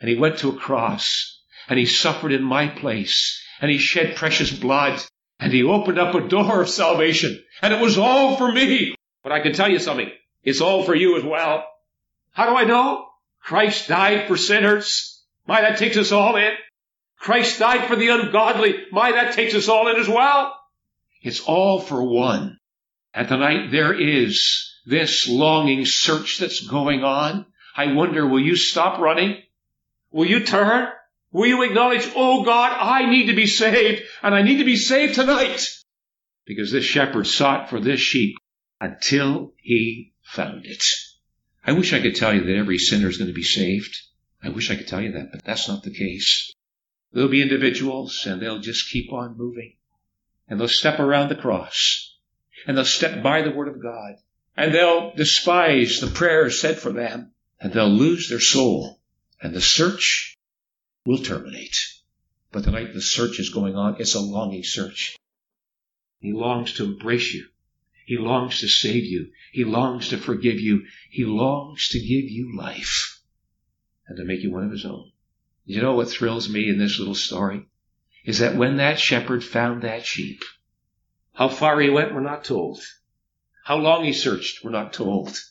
And 0.00 0.08
he 0.08 0.16
went 0.16 0.38
to 0.38 0.50
a 0.50 0.56
cross 0.56 1.40
and 1.68 1.78
he 1.78 1.86
suffered 1.86 2.32
in 2.32 2.42
my 2.42 2.68
place 2.68 3.42
and 3.60 3.70
he 3.70 3.78
shed 3.78 4.16
precious 4.16 4.52
blood 4.52 5.02
and 5.38 5.52
he 5.52 5.62
opened 5.62 5.98
up 5.98 6.14
a 6.14 6.28
door 6.28 6.60
of 6.60 6.68
salvation 6.68 7.42
and 7.62 7.72
it 7.72 7.80
was 7.80 7.96
all 7.96 8.36
for 8.36 8.52
me. 8.52 8.94
But 9.22 9.32
I 9.32 9.40
can 9.40 9.54
tell 9.54 9.70
you 9.70 9.78
something. 9.78 10.10
It's 10.42 10.60
all 10.60 10.84
for 10.84 10.94
you 10.94 11.16
as 11.16 11.24
well. 11.24 11.64
How 12.32 12.50
do 12.50 12.56
I 12.56 12.64
know? 12.64 13.06
Christ 13.40 13.88
died 13.88 14.28
for 14.28 14.36
sinners. 14.36 15.24
My, 15.46 15.62
that 15.62 15.78
takes 15.78 15.96
us 15.96 16.12
all 16.12 16.36
in. 16.36 16.52
Christ 17.18 17.58
died 17.58 17.88
for 17.88 17.96
the 17.96 18.08
ungodly. 18.08 18.74
My, 18.92 19.12
that 19.12 19.34
takes 19.34 19.54
us 19.54 19.68
all 19.68 19.88
in 19.88 19.96
as 19.96 20.08
well. 20.08 20.54
It's 21.22 21.40
all 21.40 21.80
for 21.80 22.02
one. 22.02 22.59
And 23.12 23.26
tonight 23.26 23.70
there 23.70 23.92
is 23.92 24.72
this 24.86 25.28
longing 25.28 25.84
search 25.84 26.38
that's 26.38 26.66
going 26.66 27.04
on. 27.04 27.46
I 27.76 27.92
wonder, 27.92 28.26
will 28.26 28.40
you 28.40 28.56
stop 28.56 29.00
running? 29.00 29.42
Will 30.10 30.26
you 30.26 30.40
turn? 30.40 30.88
Will 31.32 31.46
you 31.46 31.62
acknowledge, 31.62 32.08
oh 32.16 32.44
God, 32.44 32.76
I 32.78 33.08
need 33.08 33.26
to 33.26 33.34
be 33.34 33.46
saved 33.46 34.02
and 34.22 34.34
I 34.34 34.42
need 34.42 34.58
to 34.58 34.64
be 34.64 34.76
saved 34.76 35.14
tonight? 35.14 35.66
Because 36.44 36.72
this 36.72 36.84
shepherd 36.84 37.26
sought 37.26 37.70
for 37.70 37.80
this 37.80 38.00
sheep 38.00 38.36
until 38.80 39.52
he 39.56 40.12
found 40.22 40.66
it. 40.66 40.84
I 41.64 41.72
wish 41.72 41.92
I 41.92 42.00
could 42.00 42.16
tell 42.16 42.34
you 42.34 42.44
that 42.44 42.56
every 42.56 42.78
sinner 42.78 43.08
is 43.08 43.18
going 43.18 43.28
to 43.28 43.34
be 43.34 43.42
saved. 43.42 43.96
I 44.42 44.48
wish 44.48 44.70
I 44.70 44.76
could 44.76 44.88
tell 44.88 45.00
you 45.00 45.12
that, 45.12 45.30
but 45.32 45.44
that's 45.44 45.68
not 45.68 45.82
the 45.82 45.92
case. 45.92 46.52
There'll 47.12 47.28
be 47.28 47.42
individuals 47.42 48.24
and 48.26 48.40
they'll 48.40 48.60
just 48.60 48.90
keep 48.90 49.12
on 49.12 49.36
moving 49.36 49.74
and 50.48 50.58
they'll 50.58 50.68
step 50.68 50.98
around 50.98 51.28
the 51.28 51.36
cross 51.36 52.09
and 52.66 52.76
they'll 52.76 52.84
step 52.84 53.22
by 53.22 53.42
the 53.42 53.50
word 53.50 53.68
of 53.68 53.82
God 53.82 54.16
and 54.56 54.74
they'll 54.74 55.12
despise 55.14 56.00
the 56.00 56.06
prayers 56.06 56.60
said 56.60 56.78
for 56.78 56.92
them 56.92 57.32
and 57.60 57.72
they'll 57.72 57.88
lose 57.88 58.28
their 58.28 58.40
soul 58.40 59.00
and 59.40 59.54
the 59.54 59.60
search 59.60 60.36
will 61.06 61.18
terminate. 61.18 61.76
But 62.52 62.64
tonight 62.64 62.92
the 62.92 63.00
search 63.00 63.38
is 63.38 63.50
going 63.50 63.76
on. 63.76 63.96
It's 63.98 64.14
a 64.14 64.20
longing 64.20 64.64
search. 64.64 65.16
He 66.18 66.32
longs 66.32 66.74
to 66.74 66.84
embrace 66.84 67.32
you. 67.32 67.46
He 68.06 68.18
longs 68.18 68.60
to 68.60 68.68
save 68.68 69.04
you. 69.04 69.30
He 69.52 69.64
longs 69.64 70.08
to 70.08 70.18
forgive 70.18 70.60
you. 70.60 70.84
He 71.10 71.24
longs 71.24 71.88
to 71.90 71.98
give 71.98 72.30
you 72.30 72.56
life 72.56 73.20
and 74.08 74.18
to 74.18 74.24
make 74.24 74.42
you 74.42 74.50
one 74.50 74.64
of 74.64 74.72
his 74.72 74.84
own. 74.84 75.12
You 75.64 75.80
know 75.80 75.94
what 75.94 76.10
thrills 76.10 76.48
me 76.48 76.68
in 76.68 76.78
this 76.78 76.98
little 76.98 77.14
story? 77.14 77.66
Is 78.24 78.40
that 78.40 78.56
when 78.56 78.78
that 78.78 78.98
shepherd 78.98 79.44
found 79.44 79.82
that 79.82 80.04
sheep, 80.04 80.42
how 81.40 81.48
far 81.48 81.80
he 81.80 81.88
went, 81.88 82.14
we're 82.14 82.20
not 82.20 82.44
told. 82.44 82.82
How 83.64 83.78
long 83.78 84.04
he 84.04 84.12
searched, 84.12 84.62
we're 84.62 84.70
not 84.70 84.92
told. 84.92 85.42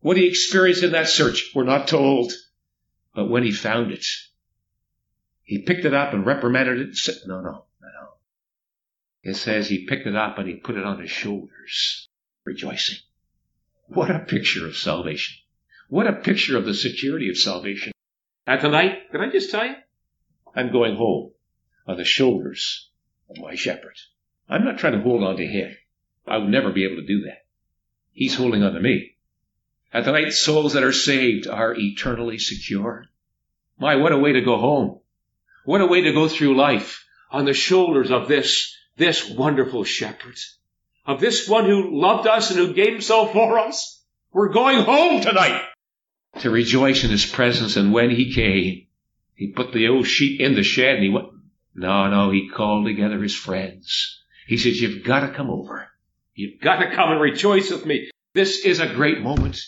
What 0.00 0.16
he 0.16 0.26
experienced 0.26 0.82
in 0.82 0.92
that 0.92 1.10
search, 1.10 1.50
we're 1.54 1.64
not 1.64 1.86
told. 1.86 2.32
But 3.14 3.28
when 3.28 3.42
he 3.42 3.52
found 3.52 3.92
it, 3.92 4.06
he 5.42 5.58
picked 5.58 5.84
it 5.84 5.92
up 5.92 6.14
and 6.14 6.24
reprimanded 6.24 6.78
it 6.78 6.86
and 6.86 6.96
said, 6.96 7.16
no, 7.26 7.42
no, 7.42 7.66
no. 7.82 8.08
It 9.22 9.34
says 9.34 9.68
he 9.68 9.84
picked 9.84 10.06
it 10.06 10.16
up 10.16 10.38
and 10.38 10.48
he 10.48 10.54
put 10.54 10.78
it 10.78 10.84
on 10.84 10.98
his 10.98 11.10
shoulders, 11.10 12.08
rejoicing. 12.46 12.96
What 13.88 14.10
a 14.10 14.20
picture 14.20 14.66
of 14.66 14.78
salvation. 14.78 15.36
What 15.90 16.06
a 16.06 16.14
picture 16.14 16.56
of 16.56 16.64
the 16.64 16.72
security 16.72 17.28
of 17.28 17.36
salvation. 17.36 17.92
And 18.46 18.62
tonight, 18.62 19.10
can 19.12 19.20
I 19.20 19.28
just 19.30 19.50
tell 19.50 19.66
you? 19.66 19.74
I'm 20.56 20.72
going 20.72 20.96
home 20.96 21.32
on 21.86 21.98
the 21.98 22.04
shoulders 22.06 22.88
of 23.28 23.36
my 23.36 23.56
shepherd. 23.56 23.96
I'm 24.48 24.64
not 24.64 24.78
trying 24.78 24.94
to 24.94 25.00
hold 25.00 25.22
on 25.22 25.36
to 25.36 25.46
him. 25.46 25.76
I 26.26 26.38
would 26.38 26.48
never 26.48 26.72
be 26.72 26.84
able 26.84 26.96
to 26.96 27.06
do 27.06 27.22
that. 27.22 27.44
He's 28.12 28.34
holding 28.34 28.62
on 28.62 28.72
to 28.72 28.80
me. 28.80 29.16
And 29.92 30.06
night, 30.06 30.32
souls 30.32 30.72
that 30.72 30.82
are 30.82 30.92
saved 30.92 31.46
are 31.46 31.74
eternally 31.74 32.38
secure. 32.38 33.06
My, 33.78 33.96
what 33.96 34.12
a 34.12 34.18
way 34.18 34.32
to 34.32 34.40
go 34.40 34.58
home. 34.58 35.00
What 35.64 35.80
a 35.80 35.86
way 35.86 36.02
to 36.02 36.12
go 36.12 36.28
through 36.28 36.56
life 36.56 37.04
on 37.30 37.44
the 37.44 37.52
shoulders 37.52 38.10
of 38.10 38.28
this, 38.28 38.74
this 38.96 39.28
wonderful 39.28 39.84
shepherd. 39.84 40.36
Of 41.06 41.20
this 41.20 41.48
one 41.48 41.66
who 41.66 42.00
loved 42.00 42.26
us 42.26 42.50
and 42.50 42.58
who 42.58 42.74
gave 42.74 42.92
himself 42.92 43.32
for 43.32 43.58
us. 43.58 44.02
We're 44.32 44.48
going 44.48 44.82
home 44.82 45.20
tonight 45.20 45.62
to 46.40 46.50
rejoice 46.50 47.04
in 47.04 47.10
his 47.10 47.24
presence. 47.24 47.76
And 47.76 47.92
when 47.92 48.10
he 48.10 48.34
came, 48.34 48.86
he 49.34 49.52
put 49.52 49.72
the 49.72 49.88
old 49.88 50.06
sheep 50.06 50.40
in 50.40 50.54
the 50.54 50.62
shed 50.62 50.96
and 50.96 51.04
he 51.04 51.10
went, 51.10 51.28
no, 51.74 52.08
no, 52.08 52.30
he 52.30 52.48
called 52.48 52.86
together 52.86 53.22
his 53.22 53.34
friends 53.34 54.18
he 54.48 54.56
says, 54.56 54.80
you've 54.80 55.04
got 55.04 55.20
to 55.20 55.34
come 55.34 55.50
over. 55.50 55.86
You've 56.34 56.58
got 56.58 56.76
to 56.76 56.90
come 56.90 57.12
and 57.12 57.20
rejoice 57.20 57.70
with 57.70 57.84
me. 57.84 58.10
This 58.32 58.64
is 58.64 58.80
a 58.80 58.94
great 58.94 59.20
moment 59.20 59.60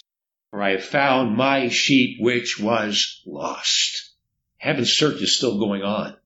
for 0.50 0.62
I 0.62 0.70
have 0.70 0.84
found 0.84 1.36
my 1.36 1.68
sheep 1.68 2.16
which 2.18 2.58
was 2.58 3.20
lost. 3.26 4.14
Heaven's 4.56 4.92
search 4.92 5.20
is 5.20 5.36
still 5.36 5.58
going 5.58 5.82
on. 5.82 6.16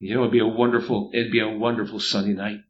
You 0.00 0.16
know, 0.16 0.22
it'd 0.22 0.32
be 0.32 0.40
a 0.40 0.46
wonderful, 0.46 1.12
it'd 1.14 1.30
be 1.30 1.38
a 1.38 1.48
wonderful 1.48 2.00
Sunday 2.00 2.32
night 2.32 2.62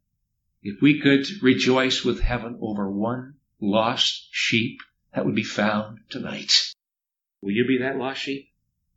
If 0.61 0.83
we 0.83 1.01
could 1.01 1.25
rejoice 1.41 2.05
with 2.05 2.21
heaven 2.21 2.59
over 2.61 2.87
one 2.87 3.33
lost 3.59 4.27
sheep 4.29 4.81
that 5.15 5.25
would 5.25 5.33
be 5.33 5.43
found 5.43 6.01
tonight. 6.09 6.53
Will 7.41 7.53
you 7.53 7.65
be 7.65 7.79
that 7.79 7.97
lost 7.97 8.21
sheep? 8.21 8.49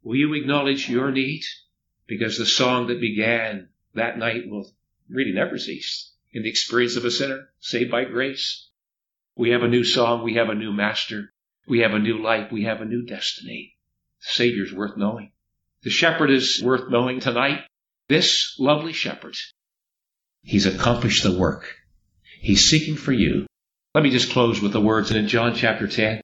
Will 0.03 0.17
you 0.17 0.35
acknowledge 0.35 0.87
your 0.87 1.11
need? 1.11 1.45
Because 2.07 2.37
the 2.37 2.45
song 2.45 2.89
that 2.89 3.01
began 3.01 3.71
that 3.95 4.19
night 4.19 4.51
will 4.51 4.71
really 5.09 5.33
never 5.33 5.57
cease 5.57 6.13
in 6.37 6.43
the 6.43 6.51
experience 6.51 6.97
of 6.97 7.05
a 7.07 7.11
sinner 7.11 7.49
saved 7.61 7.91
by 7.91 8.05
grace. 8.05 8.69
We 9.37 9.51
have 9.51 9.63
a 9.63 9.69
new 9.69 9.85
song. 9.85 10.23
We 10.23 10.35
have 10.35 10.51
a 10.51 10.55
new 10.55 10.71
master. 10.71 11.33
We 11.67 11.81
have 11.81 11.93
a 11.93 11.99
new 11.99 12.23
life. 12.23 12.53
We 12.53 12.65
have 12.65 12.83
a 12.83 12.85
new 12.85 13.07
destiny. 13.07 13.75
The 14.21 14.27
Savior's 14.33 14.73
worth 14.73 14.99
knowing. 14.99 15.33
The 15.83 15.89
shepherd 15.89 16.31
is 16.31 16.63
worth 16.63 16.91
knowing 16.91 17.21
tonight. 17.21 17.61
This 18.11 18.55
lovely 18.59 18.93
shepherd. 18.93 19.35
He's 20.43 20.67
accomplished 20.67 21.23
the 21.23 21.37
work. 21.37 21.75
He's 22.39 22.69
seeking 22.69 22.97
for 22.97 23.13
you. 23.13 23.47
Let 23.95 24.05
me 24.05 24.11
just 24.11 24.31
close 24.31 24.61
with 24.61 24.73
the 24.73 24.81
words 24.81 25.11
in 25.11 25.29
John 25.29 25.55
chapter 25.55 25.89
10. 25.89 26.21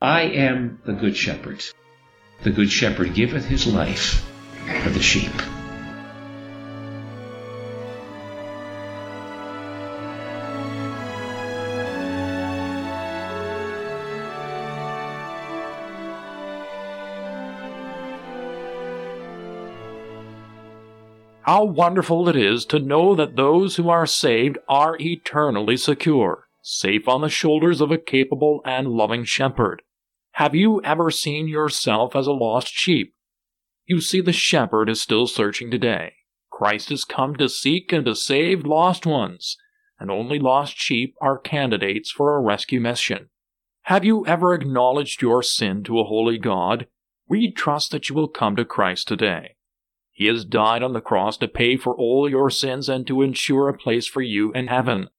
I 0.00 0.22
am 0.22 0.82
the 0.84 0.94
good 0.94 1.16
shepherd. 1.16 1.64
The 2.42 2.50
good 2.50 2.72
shepherd 2.72 3.14
giveth 3.14 3.44
his 3.44 3.68
life 3.68 4.28
for 4.82 4.90
the 4.90 5.00
sheep. 5.00 5.30
How 21.48 21.64
wonderful 21.64 22.28
it 22.28 22.36
is 22.36 22.66
to 22.66 22.78
know 22.78 23.14
that 23.14 23.36
those 23.36 23.76
who 23.76 23.88
are 23.88 24.04
saved 24.04 24.58
are 24.68 24.98
eternally 25.00 25.78
secure, 25.78 26.46
safe 26.60 27.08
on 27.08 27.22
the 27.22 27.30
shoulders 27.30 27.80
of 27.80 27.90
a 27.90 27.96
capable 27.96 28.60
and 28.66 28.88
loving 28.88 29.24
shepherd. 29.24 29.80
Have 30.32 30.54
you 30.54 30.82
ever 30.82 31.10
seen 31.10 31.48
yourself 31.48 32.14
as 32.14 32.26
a 32.26 32.32
lost 32.32 32.74
sheep? 32.74 33.14
You 33.86 34.02
see, 34.02 34.20
the 34.20 34.30
shepherd 34.30 34.90
is 34.90 35.00
still 35.00 35.26
searching 35.26 35.70
today. 35.70 36.16
Christ 36.50 36.90
has 36.90 37.06
come 37.06 37.34
to 37.36 37.48
seek 37.48 37.94
and 37.94 38.04
to 38.04 38.14
save 38.14 38.66
lost 38.66 39.06
ones, 39.06 39.56
and 39.98 40.10
only 40.10 40.38
lost 40.38 40.76
sheep 40.76 41.14
are 41.18 41.38
candidates 41.38 42.10
for 42.10 42.36
a 42.36 42.42
rescue 42.42 42.78
mission. 42.78 43.30
Have 43.84 44.04
you 44.04 44.26
ever 44.26 44.52
acknowledged 44.52 45.22
your 45.22 45.42
sin 45.42 45.82
to 45.84 45.98
a 45.98 46.04
holy 46.04 46.36
God? 46.36 46.88
We 47.26 47.50
trust 47.50 47.90
that 47.92 48.10
you 48.10 48.14
will 48.14 48.28
come 48.28 48.54
to 48.56 48.66
Christ 48.66 49.08
today. 49.08 49.54
He 50.18 50.26
has 50.26 50.44
died 50.44 50.82
on 50.82 50.94
the 50.94 51.00
cross 51.00 51.36
to 51.36 51.46
pay 51.46 51.76
for 51.76 51.94
all 51.94 52.28
your 52.28 52.50
sins 52.50 52.88
and 52.88 53.06
to 53.06 53.22
ensure 53.22 53.68
a 53.68 53.78
place 53.78 54.08
for 54.08 54.20
you 54.20 54.50
in 54.50 54.66
heaven. 54.66 55.10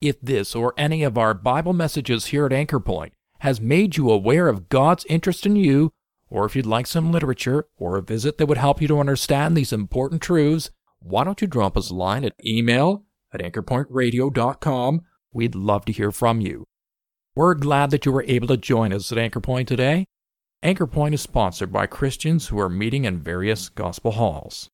If 0.00 0.20
this 0.20 0.54
or 0.54 0.72
any 0.78 1.02
of 1.02 1.18
our 1.18 1.34
Bible 1.34 1.72
messages 1.72 2.26
here 2.26 2.46
at 2.46 2.52
Anchor 2.52 2.78
Point 2.78 3.12
has 3.40 3.60
made 3.60 3.96
you 3.96 4.08
aware 4.08 4.46
of 4.46 4.68
God's 4.68 5.04
interest 5.06 5.46
in 5.46 5.56
you, 5.56 5.90
or 6.30 6.44
if 6.44 6.54
you'd 6.54 6.64
like 6.64 6.86
some 6.86 7.10
literature 7.10 7.66
or 7.76 7.96
a 7.96 8.02
visit 8.02 8.38
that 8.38 8.46
would 8.46 8.58
help 8.58 8.80
you 8.80 8.86
to 8.86 9.00
understand 9.00 9.56
these 9.56 9.72
important 9.72 10.22
truths, 10.22 10.70
why 11.00 11.24
don't 11.24 11.40
you 11.40 11.48
drop 11.48 11.76
us 11.76 11.90
a 11.90 11.94
line 11.94 12.24
at 12.24 12.34
email 12.46 13.02
at 13.32 13.40
anchorpointradio.com? 13.40 15.00
We'd 15.32 15.56
love 15.56 15.84
to 15.86 15.92
hear 15.92 16.12
from 16.12 16.40
you. 16.40 16.66
We're 17.34 17.54
glad 17.54 17.90
that 17.90 18.06
you 18.06 18.12
were 18.12 18.24
able 18.28 18.46
to 18.46 18.56
join 18.56 18.92
us 18.92 19.10
at 19.10 19.18
Anchor 19.18 19.40
Point 19.40 19.66
today. 19.66 20.06
Anchor 20.60 20.88
Point 20.88 21.14
is 21.14 21.20
sponsored 21.22 21.72
by 21.72 21.86
Christians 21.86 22.48
who 22.48 22.58
are 22.58 22.68
meeting 22.68 23.04
in 23.04 23.20
various 23.20 23.68
gospel 23.68 24.10
halls. 24.10 24.70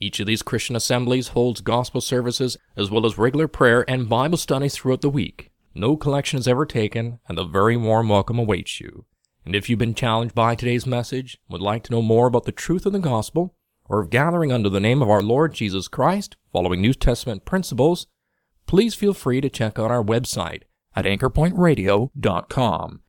Each 0.00 0.20
of 0.20 0.28
these 0.28 0.42
Christian 0.42 0.76
assemblies 0.76 1.28
holds 1.28 1.60
gospel 1.60 2.00
services 2.00 2.56
as 2.76 2.88
well 2.88 3.04
as 3.04 3.18
regular 3.18 3.48
prayer 3.48 3.84
and 3.90 4.08
Bible 4.08 4.38
studies 4.38 4.76
throughout 4.76 5.00
the 5.00 5.10
week. 5.10 5.50
No 5.74 5.96
collection 5.96 6.38
is 6.38 6.46
ever 6.46 6.64
taken, 6.64 7.18
and 7.28 7.36
a 7.36 7.44
very 7.44 7.76
warm 7.76 8.08
welcome 8.08 8.38
awaits 8.38 8.80
you. 8.80 9.06
And 9.44 9.56
if 9.56 9.68
you've 9.68 9.80
been 9.80 9.96
challenged 9.96 10.36
by 10.36 10.54
today's 10.54 10.86
message, 10.86 11.36
would 11.48 11.60
like 11.60 11.82
to 11.84 11.92
know 11.92 12.02
more 12.02 12.28
about 12.28 12.44
the 12.44 12.52
truth 12.52 12.86
of 12.86 12.92
the 12.92 13.00
gospel, 13.00 13.56
or 13.86 14.00
of 14.00 14.10
gathering 14.10 14.52
under 14.52 14.68
the 14.68 14.78
name 14.78 15.02
of 15.02 15.10
our 15.10 15.22
Lord 15.22 15.52
Jesus 15.52 15.88
Christ, 15.88 16.36
following 16.52 16.80
New 16.80 16.94
Testament 16.94 17.44
principles, 17.44 18.06
please 18.66 18.94
feel 18.94 19.12
free 19.12 19.40
to 19.40 19.50
check 19.50 19.80
out 19.80 19.90
our 19.90 20.04
website 20.04 20.62
at 20.94 21.06
anchorpointradio.com. 21.06 23.00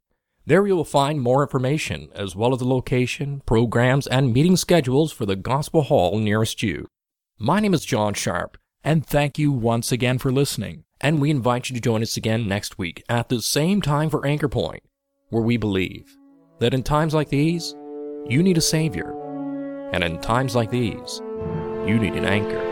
There 0.47 0.67
you 0.67 0.75
will 0.75 0.85
find 0.85 1.19
more 1.19 1.41
information, 1.41 2.09
as 2.13 2.35
well 2.35 2.53
as 2.53 2.59
the 2.59 2.67
location, 2.67 3.41
programs, 3.47 4.05
and 4.05 4.31
meeting 4.31 4.55
schedules 4.55 5.11
for 5.11 5.25
the 5.25 5.35
Gospel 5.35 5.81
Hall 5.81 6.19
nearest 6.19 6.61
you. 6.61 6.85
My 7.39 7.59
name 7.59 7.73
is 7.73 7.83
John 7.83 8.13
Sharp, 8.13 8.55
and 8.83 9.03
thank 9.03 9.39
you 9.39 9.51
once 9.51 9.91
again 9.91 10.19
for 10.19 10.31
listening. 10.31 10.83
And 11.01 11.19
we 11.19 11.31
invite 11.31 11.69
you 11.69 11.73
to 11.73 11.81
join 11.81 12.03
us 12.03 12.15
again 12.15 12.47
next 12.47 12.77
week 12.77 13.03
at 13.09 13.29
the 13.29 13.41
same 13.41 13.81
time 13.81 14.11
for 14.11 14.23
Anchor 14.23 14.47
Point, 14.47 14.83
where 15.29 15.41
we 15.41 15.57
believe 15.57 16.15
that 16.59 16.75
in 16.75 16.83
times 16.83 17.15
like 17.15 17.29
these, 17.29 17.75
you 18.27 18.43
need 18.43 18.59
a 18.59 18.61
Savior, 18.61 19.15
and 19.93 20.03
in 20.03 20.21
times 20.21 20.55
like 20.55 20.69
these, 20.69 21.23
you 21.87 21.97
need 21.97 22.13
an 22.13 22.25
anchor. 22.25 22.64